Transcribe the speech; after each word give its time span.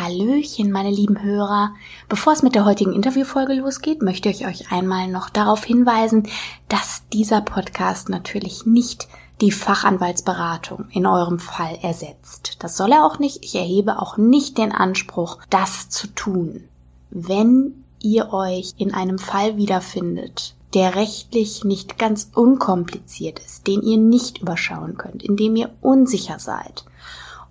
Hallöchen, 0.00 0.70
meine 0.70 0.90
lieben 0.90 1.22
Hörer. 1.22 1.74
Bevor 2.08 2.32
es 2.32 2.42
mit 2.42 2.54
der 2.54 2.64
heutigen 2.64 2.94
Interviewfolge 2.94 3.52
losgeht, 3.52 4.00
möchte 4.00 4.30
ich 4.30 4.46
euch 4.46 4.72
einmal 4.72 5.08
noch 5.08 5.28
darauf 5.28 5.62
hinweisen, 5.62 6.26
dass 6.68 7.02
dieser 7.12 7.42
Podcast 7.42 8.08
natürlich 8.08 8.64
nicht 8.64 9.08
die 9.42 9.52
Fachanwaltsberatung 9.52 10.86
in 10.90 11.06
eurem 11.06 11.38
Fall 11.38 11.78
ersetzt. 11.82 12.56
Das 12.60 12.78
soll 12.78 12.92
er 12.92 13.04
auch 13.04 13.18
nicht. 13.18 13.44
Ich 13.44 13.54
erhebe 13.54 14.00
auch 14.00 14.16
nicht 14.16 14.56
den 14.56 14.72
Anspruch, 14.72 15.38
das 15.50 15.90
zu 15.90 16.06
tun. 16.06 16.64
Wenn 17.10 17.84
ihr 18.00 18.32
euch 18.32 18.74
in 18.78 18.94
einem 18.94 19.18
Fall 19.18 19.58
wiederfindet, 19.58 20.54
der 20.72 20.94
rechtlich 20.94 21.64
nicht 21.64 21.98
ganz 21.98 22.30
unkompliziert 22.34 23.38
ist, 23.38 23.66
den 23.66 23.82
ihr 23.82 23.98
nicht 23.98 24.38
überschauen 24.38 24.96
könnt, 24.96 25.22
in 25.22 25.36
dem 25.36 25.56
ihr 25.56 25.70
unsicher 25.82 26.38
seid 26.38 26.84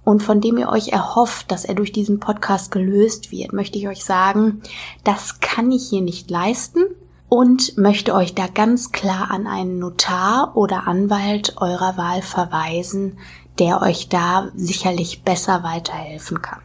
und 0.10 0.24
von 0.24 0.42
dem 0.42 0.58
ihr 0.58 0.70
euch 0.70 0.88
erhofft, 0.88 1.52
dass 1.52 1.66
er 1.66 1.76
durch 1.76 1.92
diesen 1.92 2.20
Podcast 2.20 2.72
gelöst 2.72 3.32
wird, 3.32 3.54
möchte 3.54 3.78
ich 3.78 3.88
euch 3.88 4.04
sagen, 4.04 4.64
das 5.04 5.40
kann 5.40 5.72
ich 5.72 5.88
hier 5.88 6.02
nicht 6.02 6.32
leisten 6.32 6.80
und 7.28 7.78
möchte 7.78 8.16
euch 8.16 8.34
da 8.34 8.48
ganz 8.48 8.92
klar 8.92 9.30
an 9.30 9.46
einen 9.46 9.78
Notar 9.78 10.58
oder 10.58 10.88
Anwalt 10.88 11.58
eurer 11.58 11.96
Wahl 11.96 12.24
verweisen, 12.24 13.20
der 13.60 13.84
euch 13.84 14.10
da 14.10 14.50
sicherlich 14.56 15.22
besser 15.22 15.62
weiterhelfen 15.62 16.42
kann. 16.42 16.62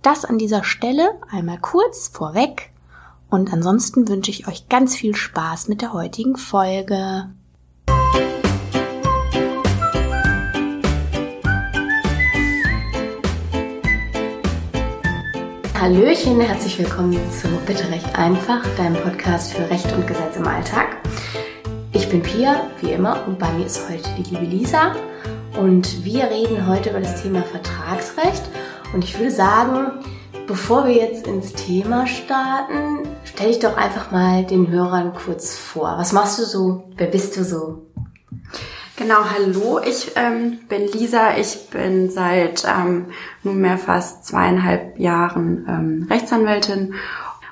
Das 0.00 0.24
an 0.24 0.38
dieser 0.38 0.64
Stelle 0.64 1.10
einmal 1.30 1.58
kurz 1.58 2.08
vorweg 2.08 2.72
und 3.28 3.52
ansonsten 3.52 4.08
wünsche 4.08 4.30
ich 4.30 4.48
euch 4.48 4.70
ganz 4.70 4.96
viel 4.96 5.14
Spaß 5.14 5.68
mit 5.68 5.82
der 5.82 5.92
heutigen 5.92 6.38
Folge. 6.38 7.28
Hallöchen, 15.80 16.40
herzlich 16.40 16.78
willkommen 16.78 17.18
zu 17.30 17.48
Bitte 17.66 17.90
Recht 17.90 18.18
einfach, 18.18 18.66
deinem 18.76 18.96
Podcast 18.96 19.52
für 19.52 19.68
Recht 19.68 19.92
und 19.92 20.06
Gesetz 20.06 20.36
im 20.36 20.46
Alltag. 20.46 20.96
Ich 21.92 22.08
bin 22.08 22.22
Pia, 22.22 22.66
wie 22.80 22.92
immer, 22.92 23.26
und 23.26 23.38
bei 23.38 23.52
mir 23.52 23.66
ist 23.66 23.88
heute 23.88 24.08
die 24.16 24.30
liebe 24.30 24.46
Lisa. 24.46 24.96
Und 25.60 26.04
wir 26.04 26.30
reden 26.30 26.66
heute 26.66 26.90
über 26.90 27.00
das 27.00 27.22
Thema 27.22 27.42
Vertragsrecht. 27.42 28.42
Und 28.94 29.04
ich 29.04 29.18
würde 29.18 29.30
sagen, 29.30 29.90
Bevor 30.46 30.86
wir 30.86 30.94
jetzt 30.94 31.26
ins 31.26 31.54
Thema 31.54 32.06
starten, 32.06 33.08
stell 33.24 33.48
dich 33.48 33.58
doch 33.58 33.76
einfach 33.76 34.12
mal 34.12 34.44
den 34.44 34.70
Hörern 34.70 35.12
kurz 35.12 35.56
vor. 35.56 35.96
Was 35.98 36.12
machst 36.12 36.38
du 36.38 36.44
so? 36.44 36.84
Wer 36.96 37.08
bist 37.08 37.36
du 37.36 37.42
so? 37.42 37.85
Genau, 38.98 39.26
hallo, 39.30 39.78
ich 39.84 40.12
ähm, 40.16 40.60
bin 40.70 40.86
Lisa. 40.86 41.36
Ich 41.36 41.68
bin 41.68 42.08
seit 42.08 42.64
ähm, 42.64 43.12
nunmehr 43.42 43.76
fast 43.76 44.24
zweieinhalb 44.24 44.98
Jahren 44.98 45.66
ähm, 45.68 46.06
Rechtsanwältin, 46.08 46.94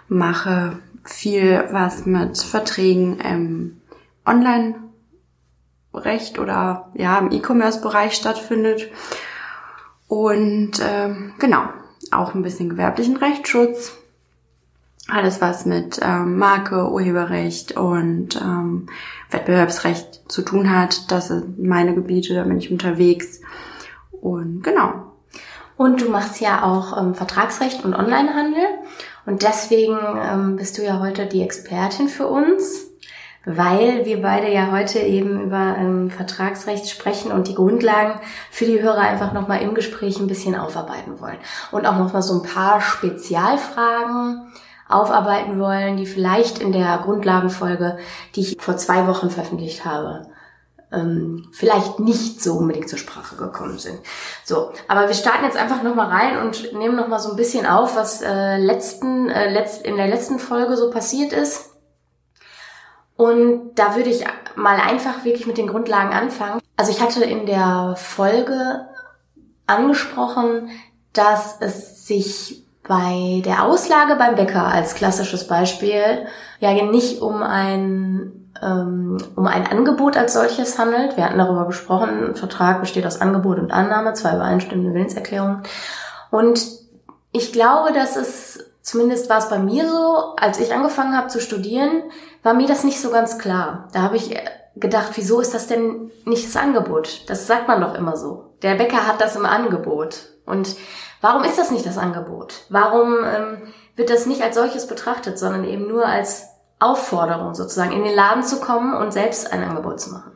mache 0.09 0.78
viel, 1.05 1.69
was 1.70 2.06
mit 2.06 2.39
Verträgen 2.39 3.20
im 3.20 3.83
Online-Recht 4.25 4.78
oder 6.39 6.91
ja 6.95 7.19
im 7.19 7.31
E-Commerce-Bereich 7.31 8.15
stattfindet. 8.15 8.91
Und 10.09 10.81
ähm, 10.83 11.34
genau, 11.39 11.65
auch 12.11 12.34
ein 12.34 12.41
bisschen 12.41 12.70
gewerblichen 12.70 13.19
Rechtsschutz. 13.19 13.98
Alles, 15.08 15.41
was 15.41 15.66
mit 15.66 16.00
ähm, 16.02 16.38
Marke, 16.38 16.91
Urheberrecht 16.91 17.77
und 17.77 18.36
ähm, 18.36 18.86
Wettbewerbsrecht 19.30 20.22
zu 20.28 20.42
tun 20.42 20.74
hat, 20.74 21.10
das 21.10 21.28
sind 21.28 21.62
meine 21.62 21.94
Gebiete, 21.94 22.34
da 22.34 22.44
bin 22.44 22.58
ich 22.58 22.72
unterwegs. 22.72 23.41
Und 24.10 24.62
genau. 24.62 25.12
Und 25.77 26.00
du 26.00 26.08
machst 26.08 26.41
ja 26.41 26.62
auch 26.62 26.98
ähm, 26.98 27.14
Vertragsrecht 27.14 27.84
und 27.84 27.94
Onlinehandel. 27.94 28.64
Und 29.27 29.42
deswegen 29.42 29.98
ähm, 30.22 30.56
bist 30.56 30.78
du 30.78 30.84
ja 30.84 31.00
heute 31.00 31.27
die 31.27 31.42
Expertin 31.42 32.08
für 32.08 32.27
uns 32.27 32.86
weil 33.47 34.04
wir 34.04 34.22
beide 34.22 34.50
ja 34.50 34.72
heute 34.72 35.00
eben 35.00 35.43
über 35.43 35.76
ähm, 35.78 36.10
Vertragsrecht 36.10 36.88
sprechen 36.88 37.31
und 37.31 37.48
die 37.48 37.54
Grundlagen 37.54 38.20
für 38.50 38.64
die 38.64 38.81
Hörer 38.81 39.00
einfach 39.00 39.32
nochmal 39.32 39.62
im 39.62 39.75
Gespräch 39.75 40.19
ein 40.19 40.26
bisschen 40.26 40.54
aufarbeiten 40.54 41.20
wollen. 41.20 41.37
Und 41.70 41.87
auch 41.87 41.98
nochmal 41.98 42.22
so 42.22 42.41
ein 42.41 42.43
paar 42.43 42.81
Spezialfragen 42.81 44.47
aufarbeiten 44.89 45.59
wollen, 45.59 45.97
die 45.97 46.06
vielleicht 46.06 46.59
in 46.59 46.72
der 46.72 46.99
Grundlagenfolge, 46.99 47.99
die 48.34 48.41
ich 48.41 48.56
vor 48.59 48.77
zwei 48.77 49.06
Wochen 49.06 49.31
veröffentlicht 49.31 49.84
habe, 49.84 50.27
ähm, 50.93 51.49
vielleicht 51.53 51.99
nicht 51.99 52.43
so 52.43 52.55
unbedingt 52.55 52.89
zur 52.89 52.99
Sprache 52.99 53.37
gekommen 53.37 53.78
sind. 53.78 53.99
So, 54.44 54.73
aber 54.87 55.09
wir 55.09 55.15
starten 55.15 55.44
jetzt 55.44 55.56
einfach 55.56 55.83
nochmal 55.83 56.09
rein 56.09 56.39
und 56.39 56.73
nehmen 56.75 56.97
nochmal 56.97 57.21
so 57.21 57.31
ein 57.31 57.37
bisschen 57.37 57.67
auf, 57.67 57.97
was 57.97 58.23
äh, 58.23 58.59
letzten, 58.59 59.28
äh, 59.31 59.50
letzt, 59.50 59.84
in 59.84 59.97
der 59.97 60.09
letzten 60.09 60.39
Folge 60.39 60.77
so 60.77 60.91
passiert 60.91 61.33
ist 61.33 61.75
und 63.17 63.75
da 63.77 63.94
würde 63.94 64.11
ich 64.11 64.25
mal 64.56 64.81
einfach 64.81 65.25
wirklich 65.25 65.47
mit 65.47 65.59
den 65.59 65.69
Grundlagen 65.69 66.12
anfangen. 66.12 66.61
Also 66.77 66.91
ich 66.91 67.00
hatte 67.00 67.25
in 67.25 67.47
der 67.47 67.94
Folge 67.97 68.89
angesprochen, 69.67 70.71
dass 71.12 71.61
es 71.61 72.06
sich 72.06 72.65
bei 72.87 73.43
der 73.45 73.65
Auslage 73.65 74.17
beim 74.17 74.34
Bäcker 74.34 74.67
als 74.67 74.95
klassisches 74.95 75.47
Beispiel 75.47 76.27
ja 76.61 76.72
nicht 76.72 77.22
um 77.22 77.43
ein 77.43 78.45
ähm, 78.62 79.19
um 79.37 79.47
ein 79.47 79.67
Angebot 79.67 80.17
als 80.17 80.34
solches 80.34 80.78
handelt. 80.78 81.17
Wir 81.17 81.25
hatten 81.25 81.39
darüber 81.39 81.67
gesprochen, 81.67 82.31
ein 82.31 82.37
Vertrag 82.37 82.81
besteht 82.81 83.06
aus 83.06 83.21
Angebot 83.21 83.59
und 83.59 83.73
Annahme, 83.73 84.15
zwei 84.15 84.34
übereinstimmende 84.37 84.94
Willenserklärungen. 84.94 85.62
Und 86.31 86.65
ich 87.33 87.53
glaube, 87.53 87.93
dass 87.93 88.17
es, 88.17 88.65
zumindest 88.83 89.28
war 89.28 89.39
es 89.39 89.49
bei 89.49 89.59
mir 89.59 89.89
so, 89.89 90.34
als 90.37 90.61
ich 90.61 90.73
angefangen 90.73 91.17
habe 91.17 91.28
zu 91.28 91.41
studieren, 91.41 92.05
war 92.43 92.55
mir 92.55 92.69
das 92.69 92.84
nicht 92.84 93.00
so 93.00 93.11
ganz 93.11 93.39
klar. 93.39 93.89
Da 93.93 94.03
habe 94.03 94.17
ich 94.17 94.37
gedacht, 94.77 95.12
wieso 95.15 95.41
ist 95.41 95.55
das 95.55 95.67
denn 95.67 96.11
nicht 96.25 96.47
das 96.47 96.56
Angebot? 96.56 97.28
Das 97.28 97.47
sagt 97.47 97.69
man 97.69 97.81
doch 97.81 97.94
immer 97.94 98.17
so. 98.17 98.55
Der 98.62 98.77
Bäcker 98.77 99.06
hat 99.06 99.21
das 99.21 99.37
im 99.37 99.47
Angebot. 99.47 100.28
Und 100.47 100.77
warum 101.25 101.43
ist 101.43 101.59
das 101.59 101.71
nicht 101.71 101.87
das 101.87 101.97
Angebot? 101.97 102.67
Warum 102.69 103.17
ähm, 103.25 103.62
wird 103.97 104.11
das 104.11 104.27
nicht 104.27 104.43
als 104.43 104.57
solches 104.57 104.87
betrachtet, 104.87 105.39
sondern 105.39 105.65
eben 105.65 105.89
nur 105.89 106.07
als 106.07 106.49
Aufforderung 106.79 107.55
sozusagen, 107.55 107.93
in 107.93 108.05
den 108.05 108.15
Laden 108.15 108.43
zu 108.43 108.61
kommen 108.61 108.93
und 108.95 109.11
selbst 109.11 109.51
ein 109.51 109.65
Angebot 109.65 110.01
zu 110.01 110.12
machen? 110.12 110.33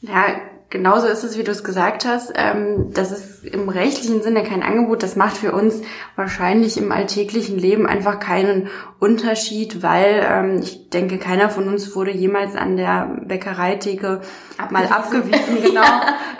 Ja, 0.00 0.28
genauso 0.72 1.06
ist 1.06 1.22
es, 1.22 1.36
wie 1.38 1.44
du 1.44 1.52
es 1.52 1.62
gesagt 1.62 2.06
hast. 2.06 2.32
Ähm, 2.34 2.92
das 2.94 3.12
ist 3.12 3.44
im 3.44 3.68
rechtlichen 3.68 4.22
Sinne 4.22 4.42
kein 4.42 4.62
Angebot. 4.62 5.02
Das 5.02 5.16
macht 5.16 5.36
für 5.36 5.52
uns 5.52 5.82
wahrscheinlich 6.16 6.78
im 6.78 6.90
alltäglichen 6.90 7.58
Leben 7.58 7.86
einfach 7.86 8.18
keinen 8.18 8.68
Unterschied, 8.98 9.82
weil 9.82 10.26
ähm, 10.26 10.60
ich 10.62 10.88
denke, 10.88 11.18
keiner 11.18 11.50
von 11.50 11.68
uns 11.68 11.94
wurde 11.94 12.10
jemals 12.10 12.56
an 12.56 12.76
der 12.76 13.18
Bäckereitheke 13.26 14.22
mal 14.70 14.86
abgewiesen, 14.86 15.62
genau, 15.62 15.82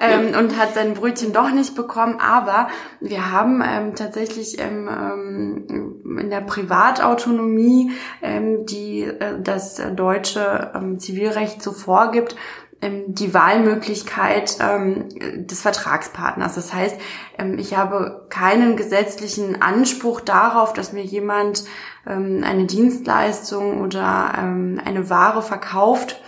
ähm, 0.00 0.34
und 0.38 0.58
hat 0.58 0.74
sein 0.74 0.94
Brötchen 0.94 1.32
doch 1.32 1.50
nicht 1.50 1.74
bekommen. 1.74 2.18
Aber 2.18 2.68
wir 3.00 3.30
haben 3.30 3.62
ähm, 3.62 3.94
tatsächlich 3.94 4.58
ähm, 4.58 4.88
ähm, 4.88 6.18
in 6.18 6.30
der 6.30 6.40
Privatautonomie, 6.40 7.90
ähm, 8.22 8.64
die 8.64 9.02
äh, 9.02 9.40
das 9.42 9.80
deutsche 9.94 10.72
ähm, 10.74 10.98
Zivilrecht 10.98 11.62
so 11.62 11.72
vorgibt, 11.72 12.34
die 12.82 13.32
Wahlmöglichkeit 13.32 14.56
ähm, 14.60 15.46
des 15.46 15.62
Vertragspartners. 15.62 16.56
Das 16.56 16.72
heißt, 16.72 16.96
ähm, 17.38 17.58
ich 17.58 17.76
habe 17.76 18.26
keinen 18.28 18.76
gesetzlichen 18.76 19.62
Anspruch 19.62 20.20
darauf, 20.20 20.72
dass 20.72 20.92
mir 20.92 21.04
jemand 21.04 21.64
ähm, 22.06 22.42
eine 22.44 22.66
Dienstleistung 22.66 23.80
oder 23.80 24.32
ähm, 24.36 24.80
eine 24.84 25.08
Ware 25.08 25.42
verkauft, 25.42 26.20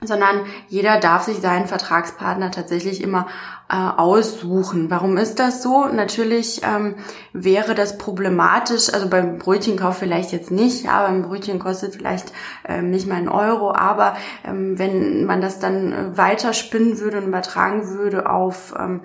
sondern 0.00 0.46
jeder 0.68 1.00
darf 1.00 1.24
sich 1.24 1.38
seinen 1.38 1.66
Vertragspartner 1.66 2.50
tatsächlich 2.50 3.02
immer 3.02 3.26
äh, 3.70 3.76
aussuchen. 3.76 4.90
Warum 4.90 5.18
ist 5.18 5.38
das 5.38 5.62
so? 5.62 5.86
Natürlich 5.86 6.62
ähm, 6.62 6.94
wäre 7.32 7.74
das 7.74 7.98
problematisch, 7.98 8.92
also 8.92 9.08
beim 9.08 9.38
Brötchenkauf 9.38 9.98
vielleicht 9.98 10.32
jetzt 10.32 10.50
nicht, 10.50 10.84
ja, 10.84 11.06
beim 11.06 11.22
Brötchen 11.22 11.58
kostet 11.58 11.94
vielleicht 11.94 12.32
ähm, 12.66 12.90
nicht 12.90 13.06
mal 13.06 13.16
einen 13.16 13.28
Euro, 13.28 13.74
aber 13.74 14.16
ähm, 14.44 14.78
wenn 14.78 15.26
man 15.26 15.42
das 15.42 15.58
dann 15.58 15.92
äh, 15.92 16.16
weiter 16.16 16.54
spinnen 16.54 16.98
würde 16.98 17.18
und 17.18 17.26
übertragen 17.26 17.90
würde 17.90 18.30
auf 18.30 18.74
ähm, 18.78 19.02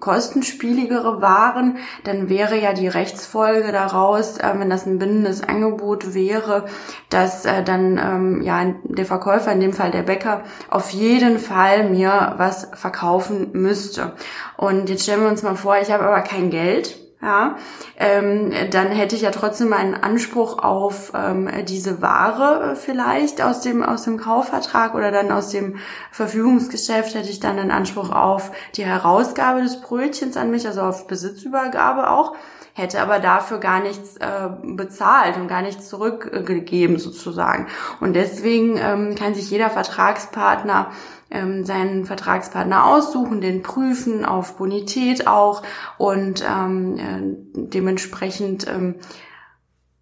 kostenspieligere 0.00 1.20
Waren, 1.20 1.78
dann 2.04 2.28
wäre 2.28 2.58
ja 2.58 2.72
die 2.72 2.88
Rechtsfolge 2.88 3.72
daraus, 3.72 4.38
äh, 4.38 4.52
wenn 4.56 4.70
das 4.70 4.86
ein 4.86 4.98
bindendes 4.98 5.42
Angebot 5.42 6.14
wäre, 6.14 6.66
dass 7.10 7.44
äh, 7.44 7.62
dann 7.62 7.98
ähm, 7.98 8.42
ja 8.42 8.74
der 8.84 9.06
Verkäufer, 9.06 9.52
in 9.52 9.60
dem 9.60 9.72
Fall 9.72 9.90
der 9.90 10.02
Bäcker, 10.02 10.42
auf 10.70 10.90
jeden 10.90 11.38
Fall 11.38 11.90
mir 11.90 12.34
was 12.36 12.68
verkaufen 12.74 13.50
müsste. 13.52 14.12
Und 14.56 14.88
jetzt 14.88 15.04
stellen 15.04 15.22
wir 15.22 15.28
uns 15.28 15.42
mal 15.42 15.56
vor, 15.56 15.76
ich 15.80 15.90
habe 15.90 16.04
aber 16.04 16.20
kein 16.22 16.50
Geld 16.50 17.03
ja, 17.24 17.56
ähm, 17.96 18.52
dann 18.70 18.88
hätte 18.88 19.16
ich 19.16 19.22
ja 19.22 19.30
trotzdem 19.30 19.72
einen 19.72 19.94
Anspruch 19.94 20.58
auf 20.58 21.12
ähm, 21.14 21.48
diese 21.66 22.02
Ware 22.02 22.72
äh, 22.72 22.76
vielleicht 22.76 23.40
aus 23.40 23.62
dem 23.62 23.82
aus 23.82 24.02
dem 24.02 24.18
Kaufvertrag 24.18 24.94
oder 24.94 25.10
dann 25.10 25.32
aus 25.32 25.48
dem 25.48 25.76
Verfügungsgeschäft 26.12 27.14
hätte 27.14 27.30
ich 27.30 27.40
dann 27.40 27.58
einen 27.58 27.70
Anspruch 27.70 28.10
auf 28.10 28.50
die 28.76 28.84
Herausgabe 28.84 29.62
des 29.62 29.80
Brötchens 29.80 30.36
an 30.36 30.50
mich, 30.50 30.66
also 30.66 30.82
auf 30.82 31.06
Besitzübergabe 31.06 32.10
auch 32.10 32.34
hätte 32.74 33.00
aber 33.00 33.20
dafür 33.20 33.58
gar 33.58 33.80
nichts 33.80 34.16
äh, 34.16 34.48
bezahlt 34.62 35.36
und 35.36 35.46
gar 35.46 35.62
nichts 35.62 35.88
zurückgegeben 35.88 36.98
sozusagen. 36.98 37.68
Und 38.00 38.14
deswegen 38.14 38.76
ähm, 38.76 39.14
kann 39.14 39.34
sich 39.34 39.48
jeder 39.48 39.70
Vertragspartner 39.70 40.90
ähm, 41.34 41.64
seinen 41.64 42.06
Vertragspartner 42.06 42.86
aussuchen, 42.86 43.40
den 43.40 43.62
prüfen 43.62 44.24
auf 44.24 44.56
Bonität 44.56 45.26
auch 45.26 45.62
und 45.98 46.44
ähm, 46.48 46.96
äh, 46.96 47.66
dementsprechend 47.66 48.66
ähm, 48.68 48.96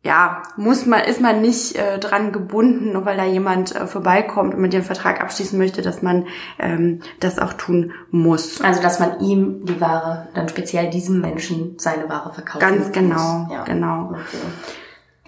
ja, 0.05 0.43
muss 0.57 0.85
man, 0.85 1.03
ist 1.03 1.21
man 1.21 1.41
nicht 1.41 1.77
äh, 1.77 1.99
dran 2.01 2.33
gebunden, 2.33 2.93
nur 2.93 3.05
weil 3.05 3.17
da 3.17 3.25
jemand 3.25 3.75
äh, 3.75 3.87
vorbeikommt 3.87 4.55
und 4.55 4.61
mit 4.61 4.73
dem 4.73 4.83
Vertrag 4.83 5.21
abschließen 5.21 5.57
möchte, 5.57 5.81
dass 5.81 6.03
man 6.03 6.27
ähm, 6.59 7.03
das 7.21 7.39
auch 7.39 7.53
tun 7.53 7.93
muss. 8.11 8.61
Also 8.61 8.83
dass 8.83 8.99
man 8.99 9.21
ihm 9.21 9.65
die 9.65 9.81
Ware, 9.81 10.29
dann 10.35 10.49
speziell 10.49 10.91
diesem 10.91 11.21
Menschen 11.21 11.79
seine 11.79 12.09
Ware 12.09 12.33
verkauft. 12.33 12.61
Ganz 12.61 12.91
genau, 12.91 13.49
ja. 13.53 13.63
genau. 13.63 14.11
Okay. 14.11 14.39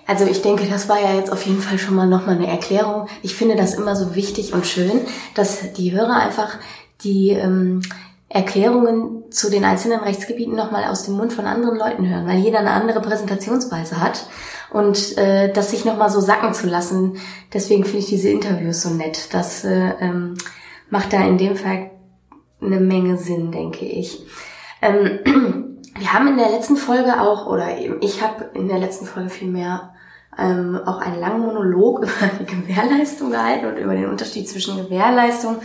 Also 0.06 0.26
ich 0.26 0.42
denke, 0.42 0.66
das 0.66 0.88
war 0.88 1.00
ja 1.00 1.14
jetzt 1.14 1.32
auf 1.32 1.46
jeden 1.46 1.60
Fall 1.60 1.78
schon 1.78 1.94
mal 1.94 2.06
nochmal 2.06 2.36
eine 2.36 2.46
Erklärung. 2.46 3.08
Ich 3.22 3.34
finde 3.34 3.56
das 3.56 3.74
immer 3.74 3.96
so 3.96 4.14
wichtig 4.14 4.52
und 4.52 4.66
schön, 4.66 5.00
dass 5.34 5.72
die 5.72 5.92
Hörer 5.92 6.16
einfach 6.16 6.58
die 7.02 7.30
ähm, 7.30 7.80
Erklärungen 8.28 9.30
zu 9.30 9.50
den 9.50 9.64
einzelnen 9.64 10.00
Rechtsgebieten 10.00 10.56
nochmal 10.56 10.84
aus 10.84 11.04
dem 11.04 11.14
Mund 11.14 11.32
von 11.32 11.46
anderen 11.46 11.78
Leuten 11.78 12.08
hören, 12.08 12.26
weil 12.26 12.38
jeder 12.38 12.58
eine 12.58 12.72
andere 12.72 13.00
Präsentationsweise 13.00 14.00
hat 14.00 14.26
und 14.72 15.16
äh, 15.18 15.52
das 15.52 15.70
sich 15.70 15.84
nochmal 15.84 16.10
so 16.10 16.20
sacken 16.20 16.52
zu 16.52 16.66
lassen. 16.66 17.16
Deswegen 17.52 17.84
finde 17.84 18.00
ich 18.00 18.06
diese 18.06 18.30
Interviews 18.30 18.82
so 18.82 18.90
nett. 18.90 19.32
Das 19.32 19.64
äh, 19.64 19.92
ähm, 20.00 20.34
macht 20.90 21.12
da 21.12 21.24
in 21.24 21.38
dem 21.38 21.56
Fall 21.56 21.92
eine 22.60 22.80
Menge 22.80 23.16
Sinn, 23.16 23.52
denke 23.52 23.84
ich. 23.84 24.26
Ähm, 24.82 25.20
wir 25.96 26.12
haben 26.12 26.26
in 26.26 26.36
der 26.36 26.50
letzten 26.50 26.76
Folge 26.76 27.20
auch, 27.20 27.46
oder 27.46 27.78
ich 28.00 28.20
habe 28.20 28.50
in 28.54 28.66
der 28.66 28.78
letzten 28.78 29.06
Folge 29.06 29.30
viel 29.30 29.48
mehr 29.48 29.93
ähm, 30.38 30.80
auch 30.84 30.98
einen 30.98 31.20
langen 31.20 31.40
Monolog 31.40 32.00
über 32.02 32.30
die 32.40 32.46
Gewährleistung 32.46 33.30
gehalten 33.30 33.66
und 33.66 33.76
über 33.76 33.94
den 33.94 34.08
Unterschied 34.08 34.48
zwischen 34.48 34.76
Gewährleistung 34.76 35.58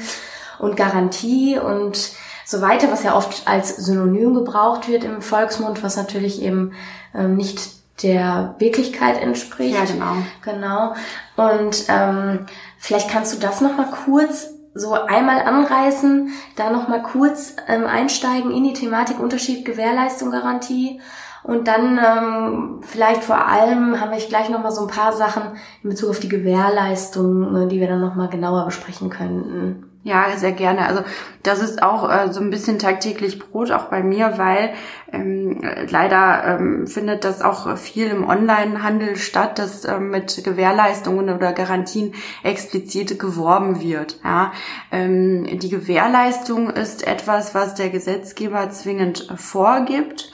und 0.60 0.76
Garantie 0.76 1.58
und 1.58 2.12
so 2.46 2.62
weiter, 2.62 2.92
was 2.92 3.04
ja 3.04 3.16
oft 3.16 3.48
als 3.48 3.76
Synonym 3.78 4.34
gebraucht 4.34 4.88
wird 4.88 5.04
im 5.04 5.22
Volksmund, 5.22 5.84
was 5.84 5.98
natürlich 5.98 6.42
eben 6.42 6.74
ähm, 7.14 7.36
nicht 7.36 7.80
der 8.04 8.56
Wirklichkeit 8.58 9.22
entspricht. 9.22 9.76
Ja, 9.76 9.86
genau. 9.86 10.16
Genau. 10.44 10.96
Und 11.36 11.86
ähm, 11.90 12.46
vielleicht 12.78 13.10
kannst 13.10 13.34
du 13.36 13.40
das 13.40 13.62
nochmal 13.62 13.92
kurz 14.06 14.50
so 14.74 14.94
einmal 14.94 15.42
anreißen, 15.42 16.32
da 16.56 16.70
nochmal 16.70 17.04
kurz 17.04 17.56
ähm, 17.68 17.86
einsteigen 17.86 18.52
in 18.52 18.64
die 18.64 18.74
Thematik 18.74 19.20
Unterschied 19.20 19.66
Gewährleistung 19.66 20.32
Garantie 20.32 21.02
und 21.44 21.68
dann 21.68 21.98
ähm, 21.98 22.80
vielleicht 22.82 23.24
vor 23.24 23.46
allem 23.48 24.00
haben 24.00 24.12
wir 24.12 24.18
gleich 24.18 24.50
nochmal 24.50 24.72
so 24.72 24.82
ein 24.82 24.88
paar 24.88 25.14
Sachen 25.14 25.44
in 25.84 25.90
Bezug 25.90 26.10
auf 26.10 26.20
die 26.20 26.30
Gewährleistung, 26.30 27.56
äh, 27.56 27.68
die 27.68 27.80
wir 27.80 27.88
dann 27.88 28.02
nochmal 28.02 28.30
genauer 28.30 28.66
besprechen 28.66 29.10
könnten. 29.10 29.90
Ja, 30.04 30.28
sehr 30.38 30.54
gerne. 30.54 30.88
Also 30.88 31.02
das 31.44 31.60
ist 31.60 31.84
auch 31.84 32.10
äh, 32.10 32.32
so 32.32 32.40
ein 32.40 32.50
bisschen 32.50 32.80
tagtäglich 32.80 33.38
Brot 33.38 33.70
auch 33.72 33.86
bei 33.86 34.02
mir, 34.02 34.38
weil 34.38 34.72
ähm, 35.12 35.62
leider 35.90 36.46
ähm, 36.46 36.88
findet 36.88 37.26
das 37.26 37.42
auch 37.42 37.78
viel 37.78 38.08
im 38.08 38.28
Onlinehandel 38.28 39.18
statt, 39.18 39.60
dass 39.60 39.84
ähm, 39.84 40.10
mit 40.10 40.42
Gewährleistungen 40.44 41.30
oder 41.30 41.52
Garantien 41.52 42.14
explizit 42.44 43.20
geworben 43.20 43.82
wird. 43.82 44.20
Ja, 44.24 44.54
ähm, 44.92 45.60
die 45.60 45.70
Gewährleistung 45.70 46.70
ist 46.70 47.06
etwas, 47.06 47.54
was 47.54 47.76
der 47.76 47.90
Gesetzgeber 47.90 48.70
zwingend 48.70 49.28
vorgibt. 49.36 50.32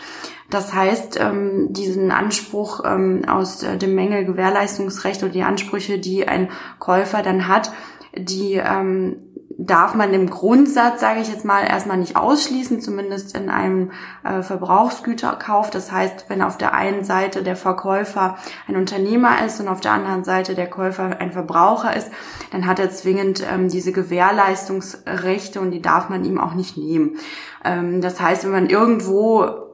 Das 0.55 0.73
heißt, 0.73 1.19
ähm, 1.19 1.73
diesen 1.73 2.11
Anspruch 2.11 2.85
ähm, 2.85 3.25
aus 3.27 3.61
äh, 3.61 3.75
dem 3.75 3.93
Mängelgewährleistungsrecht 3.93 5.21
oder 5.21 5.33
die 5.33 5.43
Ansprüche, 5.43 5.99
die 5.99 6.29
ein 6.29 6.49
Käufer 6.79 7.21
dann 7.23 7.49
hat, 7.49 7.73
die 8.17 8.53
ähm, 8.53 9.17
darf 9.57 9.95
man 9.95 10.13
im 10.13 10.29
Grundsatz, 10.29 11.01
sage 11.01 11.19
ich 11.19 11.27
jetzt 11.27 11.43
mal, 11.43 11.65
erstmal 11.67 11.97
nicht 11.97 12.15
ausschließen, 12.15 12.79
zumindest 12.79 13.35
in 13.35 13.49
einem 13.49 13.91
äh, 14.23 14.43
Verbrauchsgüterkauf. 14.43 15.71
Das 15.71 15.91
heißt, 15.91 16.29
wenn 16.29 16.41
auf 16.41 16.57
der 16.57 16.73
einen 16.73 17.03
Seite 17.03 17.43
der 17.43 17.57
Verkäufer 17.57 18.37
ein 18.69 18.77
Unternehmer 18.77 19.45
ist 19.45 19.59
und 19.59 19.67
auf 19.67 19.81
der 19.81 19.91
anderen 19.91 20.23
Seite 20.23 20.55
der 20.55 20.69
Käufer 20.69 21.19
ein 21.19 21.33
Verbraucher 21.33 21.93
ist, 21.97 22.09
dann 22.51 22.65
hat 22.65 22.79
er 22.79 22.91
zwingend 22.91 23.43
ähm, 23.51 23.67
diese 23.67 23.91
Gewährleistungsrechte 23.91 25.59
und 25.59 25.71
die 25.71 25.81
darf 25.81 26.07
man 26.07 26.23
ihm 26.23 26.39
auch 26.39 26.53
nicht 26.53 26.77
nehmen. 26.77 27.17
Ähm, 27.65 27.99
das 27.99 28.21
heißt, 28.21 28.45
wenn 28.45 28.51
man 28.51 28.69
irgendwo 28.69 29.64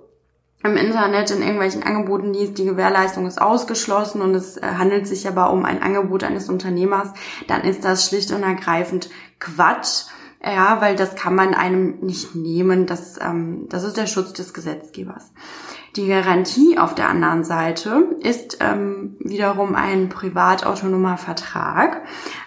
im 0.64 0.78
Internet 0.78 1.32
in 1.32 1.42
irgendwelchen 1.42 1.84
Angeboten 1.84 2.34
liest, 2.34 2.58
die 2.58 2.66
Gewährleistung 2.66 3.26
ist 3.26 3.42
ausgeschlossen 3.42 4.22
und 4.22 4.36
es 4.36 4.58
äh, 4.58 4.62
handelt 4.78 5.08
sich 5.08 5.28
aber 5.28 5.52
um 5.52 5.66
ein 5.66 5.82
Angebot 5.82 6.24
eines 6.24 6.50
Unternehmers, 6.50 7.10
dann 7.48 7.62
ist 7.62 7.84
das 7.84 8.08
schlicht 8.08 8.32
und 8.32 8.44
ergreifend 8.44 9.10
Quatsch. 9.40 10.06
Ja, 10.44 10.82
weil 10.82 10.96
das 10.96 11.16
kann 11.16 11.36
man 11.36 11.54
einem 11.54 12.00
nicht 12.00 12.34
nehmen. 12.34 12.88
Das, 12.88 13.20
ähm, 13.22 13.68
das 13.70 13.84
ist 13.84 13.96
der 13.96 14.08
Schutz 14.08 14.34
des 14.34 14.56
Gesetzgebers. 14.56 15.32
Die 15.96 16.08
Garantie 16.08 16.78
auf 16.78 16.96
der 16.96 17.10
anderen 17.10 17.44
Seite 17.44 18.16
ist 18.22 18.60
ähm, 18.62 19.18
wiederum 19.20 19.76
ein 19.76 20.08
privatautonomer 20.08 21.18
Vertrag. 21.18 22.02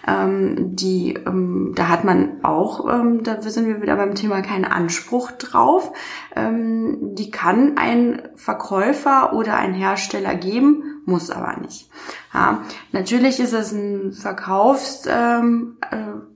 Ähm, 0.07 0.75
die, 0.75 1.13
ähm, 1.13 1.73
da 1.75 1.89
hat 1.89 2.03
man 2.03 2.43
auch, 2.43 2.89
ähm, 2.91 3.21
da 3.23 3.39
sind 3.41 3.67
wir 3.67 3.83
wieder 3.83 3.97
beim 3.97 4.15
Thema, 4.15 4.41
keinen 4.41 4.65
Anspruch 4.65 5.31
drauf. 5.31 5.91
Ähm, 6.35 7.15
die 7.15 7.29
kann 7.29 7.77
ein 7.77 8.23
Verkäufer 8.35 9.33
oder 9.33 9.57
ein 9.57 9.75
Hersteller 9.75 10.33
geben, 10.33 11.01
muss 11.05 11.29
aber 11.29 11.59
nicht. 11.61 11.89
Ja, 12.33 12.63
natürlich 12.93 13.39
ist 13.39 13.53
es 13.53 13.71
ein 13.71 14.11
Verkaufs 14.11 15.03
ähm, 15.07 15.77
äh, 15.91 16.34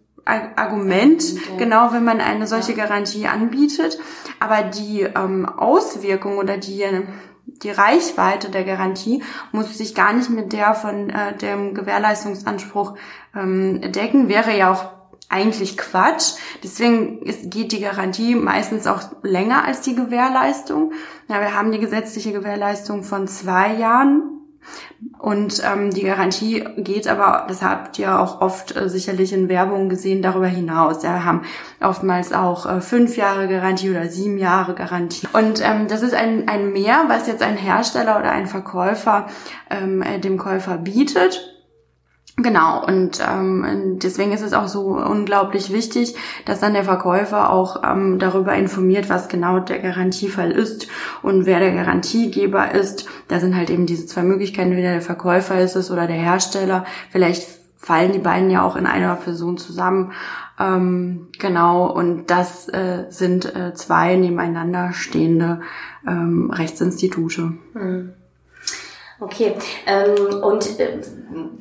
Argument, 0.56 1.24
okay. 1.24 1.58
genau 1.58 1.92
wenn 1.92 2.04
man 2.04 2.22
eine 2.22 2.48
solche 2.48 2.74
Garantie 2.74 3.28
anbietet. 3.28 4.00
Aber 4.40 4.64
die 4.64 5.02
ähm, 5.02 5.48
Auswirkung 5.48 6.38
oder 6.38 6.58
die, 6.58 6.86
die 7.46 7.72
Reichweite 7.72 8.50
der 8.50 8.64
Garantie 8.64 9.24
muss 9.52 9.78
sich 9.78 9.96
gar 9.96 10.14
nicht 10.14 10.30
mit 10.30 10.54
der 10.54 10.76
von 10.76 11.10
äh, 11.10 11.36
dem 11.38 11.74
Gewährleistungsanspruch 11.74 12.96
ähm, 13.36 13.82
decken. 13.92 14.30
Wäre 14.30 14.58
ja 14.58 14.72
auch 14.72 14.86
eigentlich 15.30 15.78
Quatsch. 15.78 16.34
Deswegen 16.64 17.22
ist, 17.22 17.52
geht 17.52 17.72
die 17.72 17.82
Garantie 17.82 18.36
meistens 18.36 18.88
auch 18.88 19.02
länger 19.22 19.64
als 19.64 19.82
die 19.82 19.96
Gewährleistung. 19.96 20.94
Ja, 21.28 21.40
wir 21.40 21.56
haben 21.56 21.72
die 21.72 21.80
gesetzliche 21.80 22.32
Gewährleistung 22.32 23.04
von 23.04 23.28
zwei 23.28 23.74
Jahren 23.76 24.39
und 25.20 25.62
ähm, 25.66 25.92
die 25.92 26.04
Garantie 26.04 26.66
geht 26.78 27.08
aber, 27.08 27.46
das 27.48 27.62
habt 27.62 28.00
ihr 28.00 28.20
auch 28.20 28.42
oft 28.42 28.76
äh, 28.76 28.90
sicherlich 28.90 29.34
in 29.34 29.50
Werbung 29.50 29.90
gesehen, 29.90 30.22
darüber 30.22 30.48
hinaus. 30.48 31.04
Ja, 31.04 31.14
wir 31.14 31.26
haben 31.26 31.42
oftmals 31.82 32.32
auch 32.32 32.66
äh, 32.66 32.82
fünf 32.82 33.18
Jahre 33.18 33.48
Garantie 33.48 33.90
oder 33.90 34.08
sieben 34.08 34.38
Jahre 34.38 34.74
Garantie. 34.76 35.28
Und 35.34 35.62
ähm, 35.62 35.88
das 35.88 36.04
ist 36.04 36.14
ein, 36.14 36.48
ein 36.48 36.72
Mehr, 36.72 37.06
was 37.08 37.28
jetzt 37.28 37.44
ein 37.44 37.58
Hersteller 37.58 38.18
oder 38.20 38.32
ein 38.32 38.48
Verkäufer 38.48 39.28
ähm, 39.70 40.02
äh, 40.02 40.20
dem 40.20 40.38
Käufer 40.38 40.78
bietet. 40.78 41.59
Genau, 42.42 42.86
und 42.86 43.20
ähm, 43.28 43.98
deswegen 44.02 44.32
ist 44.32 44.42
es 44.42 44.54
auch 44.54 44.70
so 44.70 44.82
unglaublich 44.98 45.74
wichtig, 45.74 46.16
dass 46.46 46.62
dann 46.62 46.74
der 46.74 46.86
Verkäufer 46.86 47.52
auch 47.52 47.84
ähm, 47.84 48.18
darüber 48.18 48.54
informiert, 48.54 49.10
was 49.10 49.28
genau 49.28 49.60
der 49.60 49.80
Garantiefall 49.80 50.52
ist 50.52 50.88
und 51.22 51.46
wer 51.46 51.60
der 51.60 51.74
Garantiegeber 51.74 52.74
ist. 52.74 53.10
Da 53.28 53.42
sind 53.42 53.58
halt 53.58 53.70
eben 53.70 53.86
diese 53.86 54.06
zwei 54.06 54.24
Möglichkeiten, 54.24 54.70
entweder 54.70 54.94
der 54.94 55.02
Verkäufer 55.02 55.60
ist 55.60 55.76
es 55.76 55.92
oder 55.92 56.08
der 56.08 56.16
Hersteller. 56.16 56.86
Vielleicht 57.10 57.46
fallen 57.76 58.14
die 58.14 58.20
beiden 58.20 58.50
ja 58.50 58.64
auch 58.64 58.78
in 58.78 58.86
einer 58.86 59.16
Person 59.16 59.58
zusammen. 59.58 60.14
Ähm, 60.60 61.28
genau, 61.40 61.92
und 61.92 62.28
das 62.28 62.70
äh, 62.70 63.06
sind 63.10 63.54
äh, 63.54 63.74
zwei 63.74 64.16
nebeneinander 64.16 64.94
stehende 64.94 65.60
ähm, 66.08 66.52
Rechtsinstitute. 66.52 67.54
Mhm. 67.74 68.14
Okay, 69.22 69.54
ähm, 69.86 70.42
und 70.42 70.80
äh, 70.80 71.00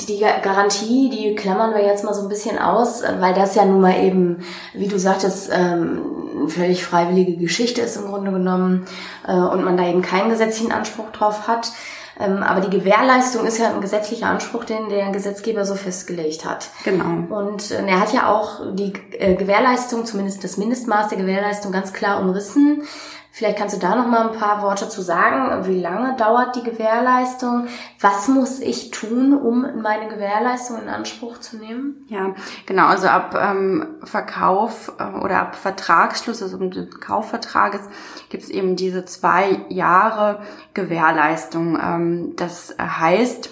die 0.09 0.21
Garantie, 0.21 1.11
die 1.11 1.35
klammern 1.35 1.75
wir 1.75 1.85
jetzt 1.85 2.05
mal 2.05 2.15
so 2.15 2.23
ein 2.23 2.29
bisschen 2.29 2.59
aus, 2.59 3.03
weil 3.03 3.35
das 3.35 3.55
ja 3.57 3.65
nun 3.65 3.81
mal 3.81 3.99
eben, 4.01 4.45
wie 4.75 4.87
du 4.87 4.99
sagtest, 4.99 5.51
ähm, 5.53 6.01
eine 6.39 6.49
völlig 6.49 6.85
freiwillige 6.85 7.37
Geschichte 7.37 7.81
ist 7.81 7.97
im 7.97 8.07
Grunde 8.07 8.31
genommen 8.31 8.87
äh, 9.27 9.33
und 9.33 9.65
man 9.65 9.77
da 9.77 9.87
eben 9.89 10.03
keinen 10.03 10.31
gesetzlichen 10.31 10.73
Anspruch 10.73 11.11
drauf 11.11 11.49
hat. 11.49 11.73
Ähm, 12.21 12.43
aber 12.43 12.61
die 12.61 12.77
Gewährleistung 12.77 13.47
ist 13.47 13.59
ja 13.59 13.73
ein 13.73 13.81
gesetzlicher 13.81 14.27
Anspruch, 14.27 14.65
den 14.65 14.89
der 14.89 15.11
Gesetzgeber 15.11 15.65
so 15.65 15.75
festgelegt 15.75 16.45
hat. 16.45 16.71
Genau. 16.85 17.33
Und 17.37 17.71
äh, 17.71 17.87
er 17.87 18.01
hat 18.01 18.13
ja 18.13 18.29
auch 18.29 18.73
die 18.73 18.93
äh, 19.19 19.35
Gewährleistung, 19.35 20.05
zumindest 20.05 20.43
das 20.43 20.57
Mindestmaß 20.57 21.09
der 21.09 21.19
Gewährleistung 21.19 21.71
ganz 21.71 21.93
klar 21.93 22.21
umrissen 22.21 22.83
Vielleicht 23.39 23.57
kannst 23.57 23.77
du 23.77 23.79
da 23.79 23.95
noch 23.95 24.09
mal 24.09 24.31
ein 24.31 24.37
paar 24.37 24.63
Worte 24.63 24.89
zu 24.89 25.01
sagen. 25.01 25.65
Wie 25.65 25.81
lange 25.81 26.17
dauert 26.17 26.57
die 26.57 26.65
Gewährleistung? 26.65 27.69
Was 28.01 28.27
muss 28.27 28.59
ich 28.59 28.91
tun, 28.91 29.33
um 29.33 29.81
meine 29.81 30.09
Gewährleistung 30.09 30.83
in 30.83 30.89
Anspruch 30.89 31.39
zu 31.39 31.57
nehmen? 31.57 32.05
Ja, 32.09 32.35
genau. 32.67 32.87
Also 32.87 33.07
ab 33.07 33.39
ähm, 33.41 33.87
Verkauf 34.03 34.93
äh, 34.99 35.05
oder 35.21 35.39
ab 35.43 35.55
Vertragsschluss, 35.55 36.43
also 36.43 36.57
um 36.57 36.73
den 36.73 36.91
Kaufvertrages, 36.91 37.83
gibt 38.29 38.43
es 38.43 38.51
eben 38.51 38.75
diese 38.75 39.05
zwei 39.05 39.61
Jahre 39.69 40.41
Gewährleistung. 40.75 41.79
Ähm, 41.81 42.33
das 42.35 42.75
heißt, 42.77 43.51